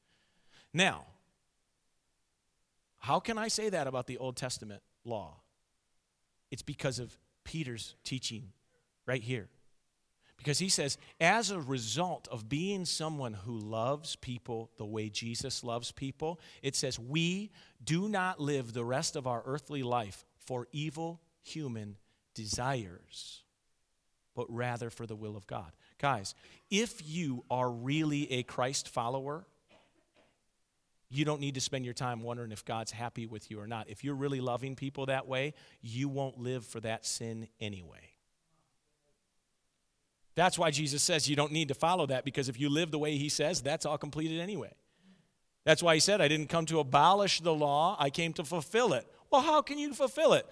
Now, 0.74 1.06
how 2.98 3.20
can 3.20 3.38
I 3.38 3.48
say 3.48 3.68
that 3.70 3.86
about 3.86 4.06
the 4.06 4.18
Old 4.18 4.36
Testament? 4.36 4.82
law. 5.08 5.40
It's 6.50 6.62
because 6.62 6.98
of 6.98 7.16
Peter's 7.44 7.94
teaching 8.04 8.52
right 9.06 9.22
here. 9.22 9.48
Because 10.38 10.60
he 10.60 10.68
says, 10.68 10.96
as 11.20 11.50
a 11.50 11.60
result 11.60 12.28
of 12.30 12.48
being 12.48 12.84
someone 12.84 13.34
who 13.34 13.58
loves 13.58 14.14
people 14.16 14.70
the 14.78 14.86
way 14.86 15.10
Jesus 15.10 15.64
loves 15.64 15.90
people, 15.90 16.40
it 16.62 16.76
says, 16.76 16.96
we 16.98 17.50
do 17.84 18.08
not 18.08 18.40
live 18.40 18.72
the 18.72 18.84
rest 18.84 19.16
of 19.16 19.26
our 19.26 19.42
earthly 19.44 19.82
life 19.82 20.24
for 20.38 20.68
evil 20.70 21.20
human 21.42 21.96
desires, 22.34 23.42
but 24.36 24.46
rather 24.48 24.90
for 24.90 25.06
the 25.06 25.16
will 25.16 25.36
of 25.36 25.46
God. 25.48 25.72
Guys, 25.98 26.36
if 26.70 27.02
you 27.04 27.44
are 27.50 27.68
really 27.68 28.30
a 28.30 28.44
Christ 28.44 28.88
follower, 28.88 29.44
you 31.10 31.24
don't 31.24 31.40
need 31.40 31.54
to 31.54 31.60
spend 31.60 31.84
your 31.84 31.94
time 31.94 32.22
wondering 32.22 32.52
if 32.52 32.64
God's 32.64 32.92
happy 32.92 33.26
with 33.26 33.50
you 33.50 33.58
or 33.58 33.66
not. 33.66 33.88
If 33.88 34.04
you're 34.04 34.14
really 34.14 34.40
loving 34.40 34.76
people 34.76 35.06
that 35.06 35.26
way, 35.26 35.54
you 35.80 36.08
won't 36.08 36.38
live 36.38 36.64
for 36.64 36.78
that 36.80 37.04
sin 37.04 37.48
anyway. 37.60 38.07
That's 40.38 40.56
why 40.56 40.70
Jesus 40.70 41.02
says 41.02 41.28
you 41.28 41.34
don't 41.34 41.50
need 41.50 41.66
to 41.66 41.74
follow 41.74 42.06
that 42.06 42.24
because 42.24 42.48
if 42.48 42.60
you 42.60 42.68
live 42.68 42.92
the 42.92 42.98
way 42.98 43.16
he 43.16 43.28
says, 43.28 43.60
that's 43.60 43.84
all 43.84 43.98
completed 43.98 44.38
anyway. 44.38 44.72
That's 45.64 45.82
why 45.82 45.94
he 45.94 46.00
said, 46.00 46.20
I 46.20 46.28
didn't 46.28 46.46
come 46.46 46.64
to 46.66 46.78
abolish 46.78 47.40
the 47.40 47.52
law, 47.52 47.96
I 47.98 48.08
came 48.10 48.32
to 48.34 48.44
fulfill 48.44 48.92
it. 48.92 49.04
Well, 49.32 49.40
how 49.40 49.62
can 49.62 49.80
you 49.80 49.92
fulfill 49.92 50.34
it? 50.34 50.46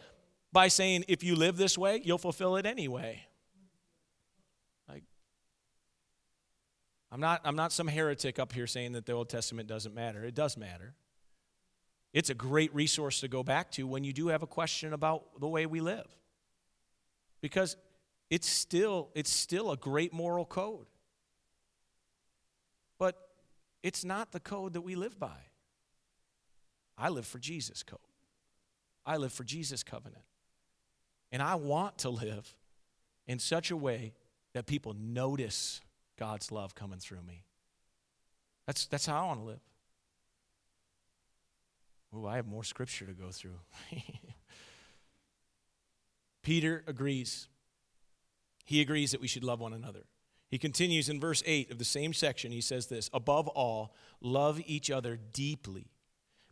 By 0.52 0.66
saying, 0.66 1.04
if 1.06 1.22
you 1.22 1.36
live 1.36 1.56
this 1.56 1.78
way, 1.78 2.00
you'll 2.02 2.18
fulfill 2.18 2.56
it 2.56 2.66
anyway. 2.66 3.22
I'm 7.12 7.20
not, 7.20 7.42
I'm 7.44 7.54
not 7.54 7.70
some 7.70 7.86
heretic 7.86 8.40
up 8.40 8.52
here 8.52 8.66
saying 8.66 8.90
that 8.94 9.06
the 9.06 9.12
Old 9.12 9.28
Testament 9.28 9.68
doesn't 9.68 9.94
matter. 9.94 10.24
It 10.24 10.34
does 10.34 10.56
matter. 10.56 10.96
it's 12.12 12.28
a 12.28 12.34
great 12.34 12.74
resource 12.74 13.20
to 13.20 13.28
go 13.28 13.44
back 13.44 13.70
to 13.72 13.86
when 13.86 14.02
you 14.02 14.12
do 14.12 14.26
have 14.28 14.42
a 14.42 14.48
question 14.48 14.92
about 14.92 15.38
the 15.38 15.46
way 15.46 15.64
we 15.64 15.80
live. 15.80 16.08
Because 17.40 17.76
it's 18.30 18.48
still, 18.48 19.10
it's 19.14 19.30
still 19.30 19.70
a 19.70 19.76
great 19.76 20.12
moral 20.12 20.44
code. 20.44 20.86
But 22.98 23.16
it's 23.82 24.04
not 24.04 24.32
the 24.32 24.40
code 24.40 24.72
that 24.72 24.80
we 24.80 24.94
live 24.94 25.18
by. 25.18 25.38
I 26.98 27.08
live 27.10 27.26
for 27.26 27.38
Jesus' 27.38 27.82
code. 27.82 27.98
I 29.04 29.16
live 29.18 29.32
for 29.32 29.44
Jesus' 29.44 29.82
covenant. 29.82 30.24
And 31.30 31.42
I 31.42 31.54
want 31.56 31.98
to 31.98 32.10
live 32.10 32.54
in 33.26 33.38
such 33.38 33.70
a 33.70 33.76
way 33.76 34.14
that 34.54 34.66
people 34.66 34.94
notice 34.98 35.80
God's 36.18 36.50
love 36.50 36.74
coming 36.74 36.98
through 36.98 37.22
me. 37.22 37.44
That's, 38.66 38.86
that's 38.86 39.06
how 39.06 39.22
I 39.22 39.26
want 39.26 39.40
to 39.40 39.46
live. 39.46 39.60
Oh, 42.14 42.26
I 42.26 42.36
have 42.36 42.46
more 42.46 42.64
scripture 42.64 43.04
to 43.06 43.12
go 43.12 43.30
through. 43.30 43.58
Peter 46.42 46.82
agrees. 46.86 47.48
He 48.66 48.82
agrees 48.82 49.12
that 49.12 49.20
we 49.20 49.28
should 49.28 49.44
love 49.44 49.60
one 49.60 49.72
another. 49.72 50.04
He 50.48 50.58
continues 50.58 51.08
in 51.08 51.18
verse 51.18 51.42
8 51.46 51.70
of 51.70 51.78
the 51.78 51.84
same 51.84 52.12
section. 52.12 52.52
He 52.52 52.60
says 52.60 52.88
this 52.88 53.08
Above 53.12 53.48
all, 53.48 53.94
love 54.20 54.60
each 54.66 54.90
other 54.90 55.16
deeply 55.32 55.86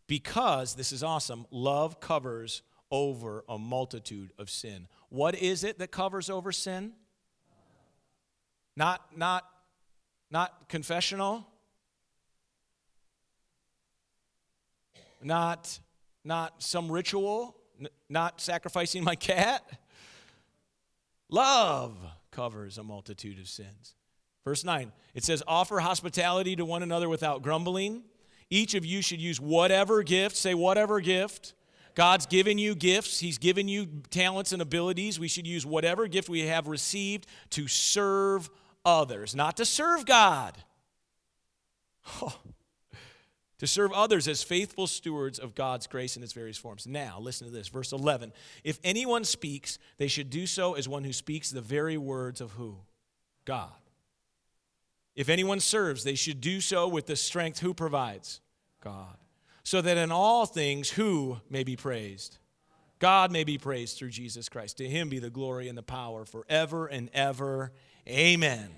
because, 0.07 0.74
this 0.74 0.92
is 0.92 1.03
awesome, 1.03 1.46
love 1.50 2.00
covers 2.00 2.62
over 2.90 3.44
a 3.48 3.59
multitude 3.59 4.31
of 4.38 4.48
sin. 4.48 4.87
What 5.09 5.35
is 5.35 5.64
it 5.64 5.79
that 5.79 5.90
covers 5.90 6.31
over 6.31 6.53
sin? 6.53 6.92
Not, 8.77 9.16
not, 9.16 9.44
not 10.31 10.68
confessional. 10.68 11.46
Not, 15.22 15.79
not 16.24 16.62
some 16.62 16.90
ritual. 16.90 17.57
N- 17.81 17.88
not 18.09 18.40
sacrificing 18.40 19.03
my 19.03 19.14
cat. 19.16 19.62
Love 21.35 21.97
covers 22.31 22.79
a 22.79 22.85
multitude 22.85 23.40
of 23.40 23.49
sins. 23.49 23.97
Verse 24.44 24.62
9, 24.62 24.92
it 25.14 25.25
says, 25.25 25.42
Offer 25.49 25.81
hospitality 25.81 26.55
to 26.55 26.64
one 26.64 26.85
another 26.85 27.09
without 27.09 27.42
grumbling. 27.42 28.05
Each 28.51 28.75
of 28.75 28.85
you 28.85 29.03
should 29.03 29.20
use 29.20 29.40
whatever 29.40 30.05
gift, 30.05 30.37
say 30.37 30.55
whatever 30.55 31.01
gift. 31.01 31.55
God's 31.97 32.27
given 32.27 32.57
you 32.57 32.77
gifts, 32.77 33.18
He's 33.18 33.38
given 33.38 33.66
you 33.66 33.87
talents 34.11 34.53
and 34.53 34.62
abilities. 34.62 35.18
We 35.18 35.27
should 35.27 35.47
use 35.47 35.66
whatever 35.66 36.07
gift 36.07 36.29
we 36.29 36.47
have 36.47 36.68
received 36.68 37.27
to 37.51 37.66
serve 37.66 38.49
others, 38.85 39.35
not 39.35 39.57
to 39.57 39.64
serve 39.64 40.07
God. 40.07 40.57
Oh, 42.23 42.38
to 43.59 43.67
serve 43.67 43.93
others 43.93 44.27
as 44.27 44.43
faithful 44.43 44.87
stewards 44.87 45.38
of 45.38 45.55
God's 45.55 45.87
grace 45.87 46.17
in 46.17 46.23
its 46.23 46.33
various 46.33 46.59
forms. 46.59 46.87
Now, 46.87 47.19
listen 47.21 47.47
to 47.47 47.53
this, 47.53 47.69
verse 47.69 47.93
11. 47.93 48.33
If 48.64 48.79
anyone 48.83 49.25
speaks, 49.25 49.79
they 49.97 50.09
should 50.09 50.31
do 50.31 50.47
so 50.47 50.75
as 50.75 50.88
one 50.88 51.05
who 51.05 51.12
speaks 51.12 51.51
the 51.51 51.61
very 51.61 51.97
words 51.97 52.40
of 52.40 52.53
who? 52.53 52.79
God. 53.45 53.73
If 55.14 55.29
anyone 55.29 55.61
serves, 55.61 56.03
they 56.03 56.17
should 56.17 56.40
do 56.40 56.61
so 56.61 56.88
with 56.88 57.07
the 57.07 57.17
strength 57.17 57.61
who 57.61 57.73
provides? 57.73 58.40
God. 58.83 59.17
So 59.62 59.81
that 59.81 59.97
in 59.97 60.11
all 60.11 60.45
things, 60.45 60.90
who 60.90 61.38
may 61.49 61.62
be 61.62 61.77
praised? 61.77 62.38
God 62.99 63.31
may 63.31 63.45
be 63.45 63.59
praised 63.59 63.99
through 63.99 64.11
Jesus 64.11 64.49
Christ. 64.49 64.79
To 64.79 64.88
him 64.88 65.09
be 65.09 65.19
the 65.19 65.31
glory 65.31 65.69
and 65.69 65.79
the 65.79 65.83
power 65.83 66.25
forever 66.25 66.87
and 66.87 67.11
ever. 67.14 67.73
Amen. 68.09 68.71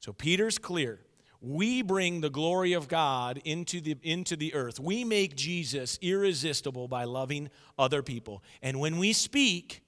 So 0.00 0.12
Peter's 0.12 0.58
clear. 0.58 1.00
We 1.46 1.82
bring 1.82 2.22
the 2.22 2.30
glory 2.30 2.72
of 2.72 2.88
God 2.88 3.38
into 3.44 3.82
the, 3.82 3.98
into 4.02 4.34
the 4.34 4.54
earth. 4.54 4.80
We 4.80 5.04
make 5.04 5.36
Jesus 5.36 5.98
irresistible 6.00 6.88
by 6.88 7.04
loving 7.04 7.50
other 7.78 8.02
people. 8.02 8.42
And 8.62 8.80
when 8.80 8.96
we 8.96 9.12
speak, 9.12 9.82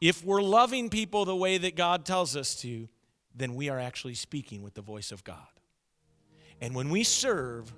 if 0.00 0.24
we're 0.24 0.40
loving 0.40 0.88
people 0.88 1.26
the 1.26 1.36
way 1.36 1.58
that 1.58 1.76
God 1.76 2.06
tells 2.06 2.34
us 2.34 2.54
to, 2.62 2.88
then 3.34 3.54
we 3.54 3.68
are 3.68 3.78
actually 3.78 4.14
speaking 4.14 4.62
with 4.62 4.72
the 4.72 4.80
voice 4.80 5.12
of 5.12 5.22
God. 5.22 5.36
And 6.62 6.74
when 6.74 6.88
we 6.88 7.04
serve, 7.04 7.70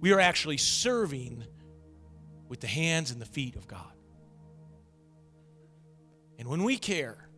we 0.00 0.14
are 0.14 0.20
actually 0.20 0.56
serving 0.56 1.44
with 2.48 2.60
the 2.60 2.66
hands 2.68 3.10
and 3.10 3.20
the 3.20 3.26
feet 3.26 3.54
of 3.54 3.68
God. 3.68 3.92
And 6.38 6.48
when 6.48 6.64
we 6.64 6.78
care, 6.78 7.28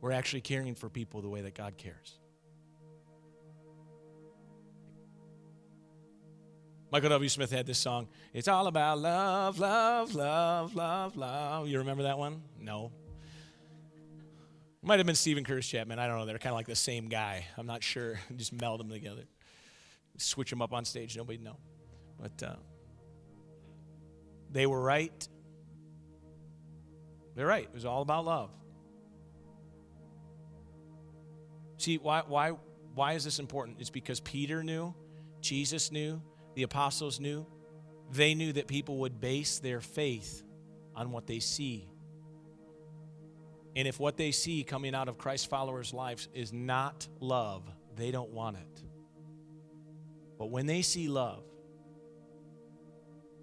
we're 0.00 0.12
actually 0.12 0.40
caring 0.40 0.74
for 0.74 0.88
people 0.88 1.20
the 1.20 1.28
way 1.28 1.42
that 1.42 1.54
God 1.54 1.76
cares. 1.76 2.18
Michael 6.92 7.08
W. 7.08 7.28
Smith 7.30 7.50
had 7.50 7.66
this 7.66 7.78
song. 7.78 8.06
It's 8.34 8.48
all 8.48 8.66
about 8.66 8.98
love, 8.98 9.58
love, 9.58 10.14
love, 10.14 10.74
love, 10.74 11.16
love. 11.16 11.66
You 11.66 11.78
remember 11.78 12.02
that 12.02 12.18
one? 12.18 12.42
No. 12.60 12.92
Might 14.82 14.98
have 14.98 15.06
been 15.06 15.16
Steven 15.16 15.42
Curtis 15.42 15.66
Chapman. 15.66 15.98
I 15.98 16.06
don't 16.06 16.18
know. 16.18 16.26
They're 16.26 16.36
kind 16.36 16.52
of 16.52 16.58
like 16.58 16.66
the 16.66 16.76
same 16.76 17.08
guy. 17.08 17.46
I'm 17.56 17.66
not 17.66 17.82
sure. 17.82 18.20
Just 18.36 18.52
meld 18.52 18.80
them 18.80 18.90
together. 18.90 19.22
Switch 20.18 20.50
them 20.50 20.60
up 20.60 20.74
on 20.74 20.84
stage. 20.84 21.16
Nobody 21.16 21.38
know. 21.38 21.56
But 22.20 22.42
uh, 22.42 22.56
they 24.50 24.66
were 24.66 24.82
right. 24.82 25.28
They're 27.34 27.46
right. 27.46 27.64
It 27.64 27.74
was 27.74 27.86
all 27.86 28.02
about 28.02 28.26
love. 28.26 28.50
See, 31.78 31.96
why, 31.96 32.22
why, 32.26 32.50
why 32.94 33.14
is 33.14 33.24
this 33.24 33.38
important? 33.38 33.78
It's 33.80 33.88
because 33.88 34.20
Peter 34.20 34.62
knew, 34.62 34.94
Jesus 35.40 35.90
knew, 35.90 36.20
the 36.54 36.62
apostles 36.62 37.20
knew. 37.20 37.46
They 38.10 38.34
knew 38.34 38.52
that 38.52 38.66
people 38.66 38.98
would 38.98 39.20
base 39.20 39.58
their 39.58 39.80
faith 39.80 40.42
on 40.94 41.10
what 41.10 41.26
they 41.26 41.40
see. 41.40 41.88
And 43.74 43.88
if 43.88 43.98
what 43.98 44.16
they 44.16 44.32
see 44.32 44.64
coming 44.64 44.94
out 44.94 45.08
of 45.08 45.16
Christ 45.16 45.48
followers' 45.48 45.94
lives 45.94 46.28
is 46.34 46.52
not 46.52 47.08
love, 47.20 47.62
they 47.96 48.10
don't 48.10 48.30
want 48.30 48.56
it. 48.56 48.82
But 50.38 50.50
when 50.50 50.66
they 50.66 50.82
see 50.82 51.08
love, 51.08 51.42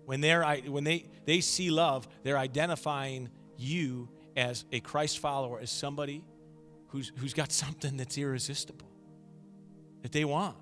when, 0.06 0.22
they're, 0.22 0.44
when 0.68 0.84
they, 0.84 1.06
they 1.26 1.40
see 1.40 1.70
love, 1.70 2.08
they're 2.24 2.38
identifying 2.38 3.30
you 3.58 4.10
as 4.36 4.66
a 4.72 4.80
Christ 4.80 5.20
follower, 5.20 5.60
as 5.60 5.72
somebody 5.72 6.24
who's, 6.88 7.12
who's 7.18 7.34
got 7.34 7.52
something 7.54 7.98
that's 7.98 8.18
irresistible, 8.18 8.90
that 10.02 10.12
they 10.12 10.26
want. 10.26 10.58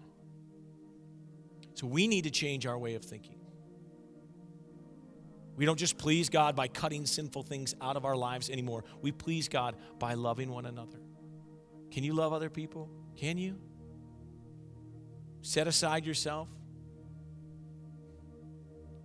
So 1.77 1.85
we 1.85 2.07
need 2.07 2.23
to 2.23 2.31
change 2.31 2.65
our 2.65 2.75
way 2.75 2.95
of 2.95 3.05
thinking. 3.05 3.37
We 5.55 5.65
don't 5.67 5.77
just 5.77 5.95
please 5.95 6.27
God 6.27 6.55
by 6.55 6.67
cutting 6.67 7.05
sinful 7.05 7.43
things 7.43 7.75
out 7.79 7.95
of 7.95 8.03
our 8.03 8.15
lives 8.15 8.49
anymore. 8.49 8.83
We 9.03 9.11
please 9.11 9.47
God 9.47 9.75
by 9.99 10.15
loving 10.15 10.49
one 10.49 10.65
another. 10.65 10.97
Can 11.91 12.03
you 12.03 12.13
love 12.13 12.33
other 12.33 12.49
people? 12.49 12.89
Can 13.15 13.37
you? 13.37 13.59
Set 15.43 15.67
aside 15.67 16.03
yourself. 16.03 16.47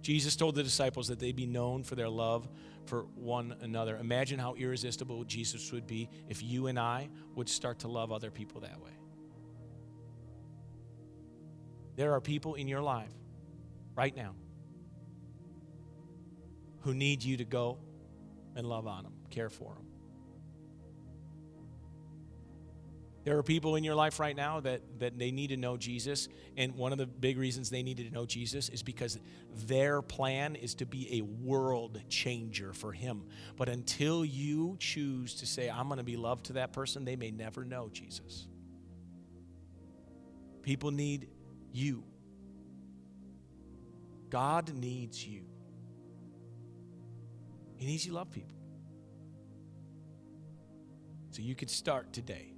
Jesus 0.00 0.34
told 0.34 0.54
the 0.54 0.62
disciples 0.62 1.08
that 1.08 1.18
they 1.18 1.32
be 1.32 1.46
known 1.46 1.84
for 1.84 1.94
their 1.94 2.08
love 2.08 2.48
for 2.86 3.02
one 3.14 3.54
another. 3.60 3.98
Imagine 3.98 4.38
how 4.38 4.54
irresistible 4.54 5.24
Jesus 5.24 5.70
would 5.72 5.86
be 5.86 6.08
if 6.30 6.42
you 6.42 6.68
and 6.68 6.78
I 6.78 7.10
would 7.34 7.50
start 7.50 7.80
to 7.80 7.88
love 7.88 8.12
other 8.12 8.30
people 8.30 8.62
that 8.62 8.80
way. 8.80 8.92
There 12.02 12.14
are 12.14 12.20
people 12.20 12.56
in 12.56 12.66
your 12.66 12.82
life 12.82 13.12
right 13.94 14.16
now 14.16 14.34
who 16.80 16.94
need 16.94 17.22
you 17.22 17.36
to 17.36 17.44
go 17.44 17.78
and 18.56 18.66
love 18.66 18.88
on 18.88 19.04
them, 19.04 19.12
care 19.30 19.48
for 19.48 19.72
them. 19.74 19.86
There 23.22 23.38
are 23.38 23.44
people 23.44 23.76
in 23.76 23.84
your 23.84 23.94
life 23.94 24.18
right 24.18 24.34
now 24.34 24.58
that, 24.58 24.80
that 24.98 25.16
they 25.16 25.30
need 25.30 25.50
to 25.50 25.56
know 25.56 25.76
Jesus. 25.76 26.28
And 26.56 26.74
one 26.74 26.90
of 26.90 26.98
the 26.98 27.06
big 27.06 27.38
reasons 27.38 27.70
they 27.70 27.84
needed 27.84 28.08
to 28.08 28.12
know 28.12 28.26
Jesus 28.26 28.68
is 28.68 28.82
because 28.82 29.20
their 29.66 30.02
plan 30.02 30.56
is 30.56 30.74
to 30.74 30.86
be 30.86 31.20
a 31.20 31.20
world 31.20 32.02
changer 32.08 32.72
for 32.72 32.90
Him. 32.90 33.22
But 33.56 33.68
until 33.68 34.24
you 34.24 34.76
choose 34.80 35.34
to 35.34 35.46
say, 35.46 35.70
I'm 35.70 35.86
going 35.86 35.98
to 35.98 36.02
be 36.02 36.16
loved 36.16 36.46
to 36.46 36.54
that 36.54 36.72
person, 36.72 37.04
they 37.04 37.14
may 37.14 37.30
never 37.30 37.64
know 37.64 37.88
Jesus. 37.92 38.48
People 40.62 40.90
need 40.90 41.28
you. 41.72 42.04
God 44.30 44.72
needs 44.74 45.26
you. 45.26 45.42
He 47.76 47.86
needs 47.86 48.06
you 48.06 48.12
to 48.12 48.18
love 48.18 48.30
people. 48.30 48.56
So 51.30 51.42
you 51.42 51.54
could 51.54 51.70
start 51.70 52.12
today. 52.12 52.54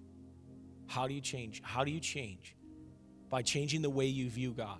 How 0.87 1.07
do 1.07 1.15
you 1.15 1.21
change? 1.21 1.63
How 1.65 1.85
do 1.85 1.91
you 1.91 2.01
change? 2.01 2.57
By 3.31 3.43
changing 3.43 3.83
the 3.83 3.91
way 3.91 4.07
you 4.07 4.29
view 4.29 4.53
God. 4.53 4.79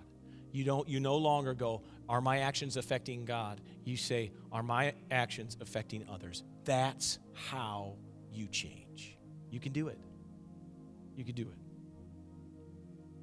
You 0.51 0.63
don't 0.63 0.87
you 0.87 1.01
no 1.01 1.17
longer 1.17 1.53
go, 1.53 1.81
are 2.07 2.21
my 2.21 2.39
actions 2.39 2.77
affecting 2.77 3.25
God? 3.25 3.59
You 3.83 3.97
say, 3.97 4.31
are 4.51 4.63
my 4.63 4.93
actions 5.11 5.57
affecting 5.59 6.05
others? 6.09 6.43
That's 6.63 7.19
how 7.33 7.95
you 8.31 8.47
change. 8.47 9.17
You 9.49 9.59
can 9.59 9.73
do 9.73 9.89
it. 9.89 9.99
You 11.17 11.25
can 11.25 11.35
do 11.35 11.43
it. 11.43 11.64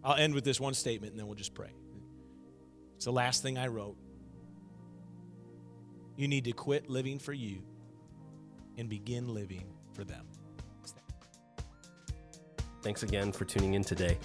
I'll 0.04 0.16
end 0.16 0.34
with 0.34 0.44
this 0.44 0.60
one 0.60 0.74
statement 0.74 1.12
and 1.12 1.20
then 1.20 1.26
we'll 1.26 1.36
just 1.36 1.54
pray. 1.54 1.72
It's 2.96 3.04
the 3.04 3.12
last 3.12 3.42
thing 3.42 3.58
I 3.58 3.68
wrote. 3.68 3.96
You 6.16 6.28
need 6.28 6.44
to 6.44 6.52
quit 6.52 6.88
living 6.88 7.18
for 7.18 7.32
you 7.32 7.62
and 8.76 8.88
begin 8.88 9.32
living 9.32 9.64
for 9.92 10.04
them. 10.04 10.26
Thanks 12.82 13.04
again 13.04 13.30
for 13.30 13.44
tuning 13.44 13.74
in 13.74 13.84
today. 13.84 14.18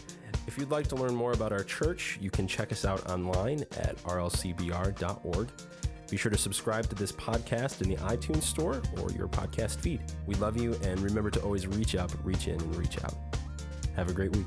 If 0.47 0.57
you'd 0.57 0.71
like 0.71 0.87
to 0.87 0.95
learn 0.95 1.13
more 1.13 1.33
about 1.33 1.51
our 1.51 1.63
church, 1.63 2.17
you 2.19 2.31
can 2.31 2.47
check 2.47 2.71
us 2.71 2.85
out 2.85 3.09
online 3.09 3.61
at 3.77 3.97
rlcbr.org. 4.03 5.47
Be 6.09 6.17
sure 6.17 6.31
to 6.31 6.37
subscribe 6.37 6.87
to 6.87 6.95
this 6.95 7.11
podcast 7.11 7.81
in 7.81 7.89
the 7.89 7.97
iTunes 7.97 8.43
store 8.43 8.81
or 9.01 9.11
your 9.11 9.27
podcast 9.27 9.77
feed. 9.77 10.01
We 10.25 10.35
love 10.35 10.59
you, 10.59 10.73
and 10.83 10.99
remember 11.01 11.29
to 11.31 11.41
always 11.41 11.67
reach 11.67 11.95
up, 11.95 12.11
reach 12.23 12.47
in, 12.47 12.59
and 12.59 12.75
reach 12.77 13.03
out. 13.03 13.13
Have 13.95 14.09
a 14.09 14.13
great 14.13 14.35
week. 14.35 14.45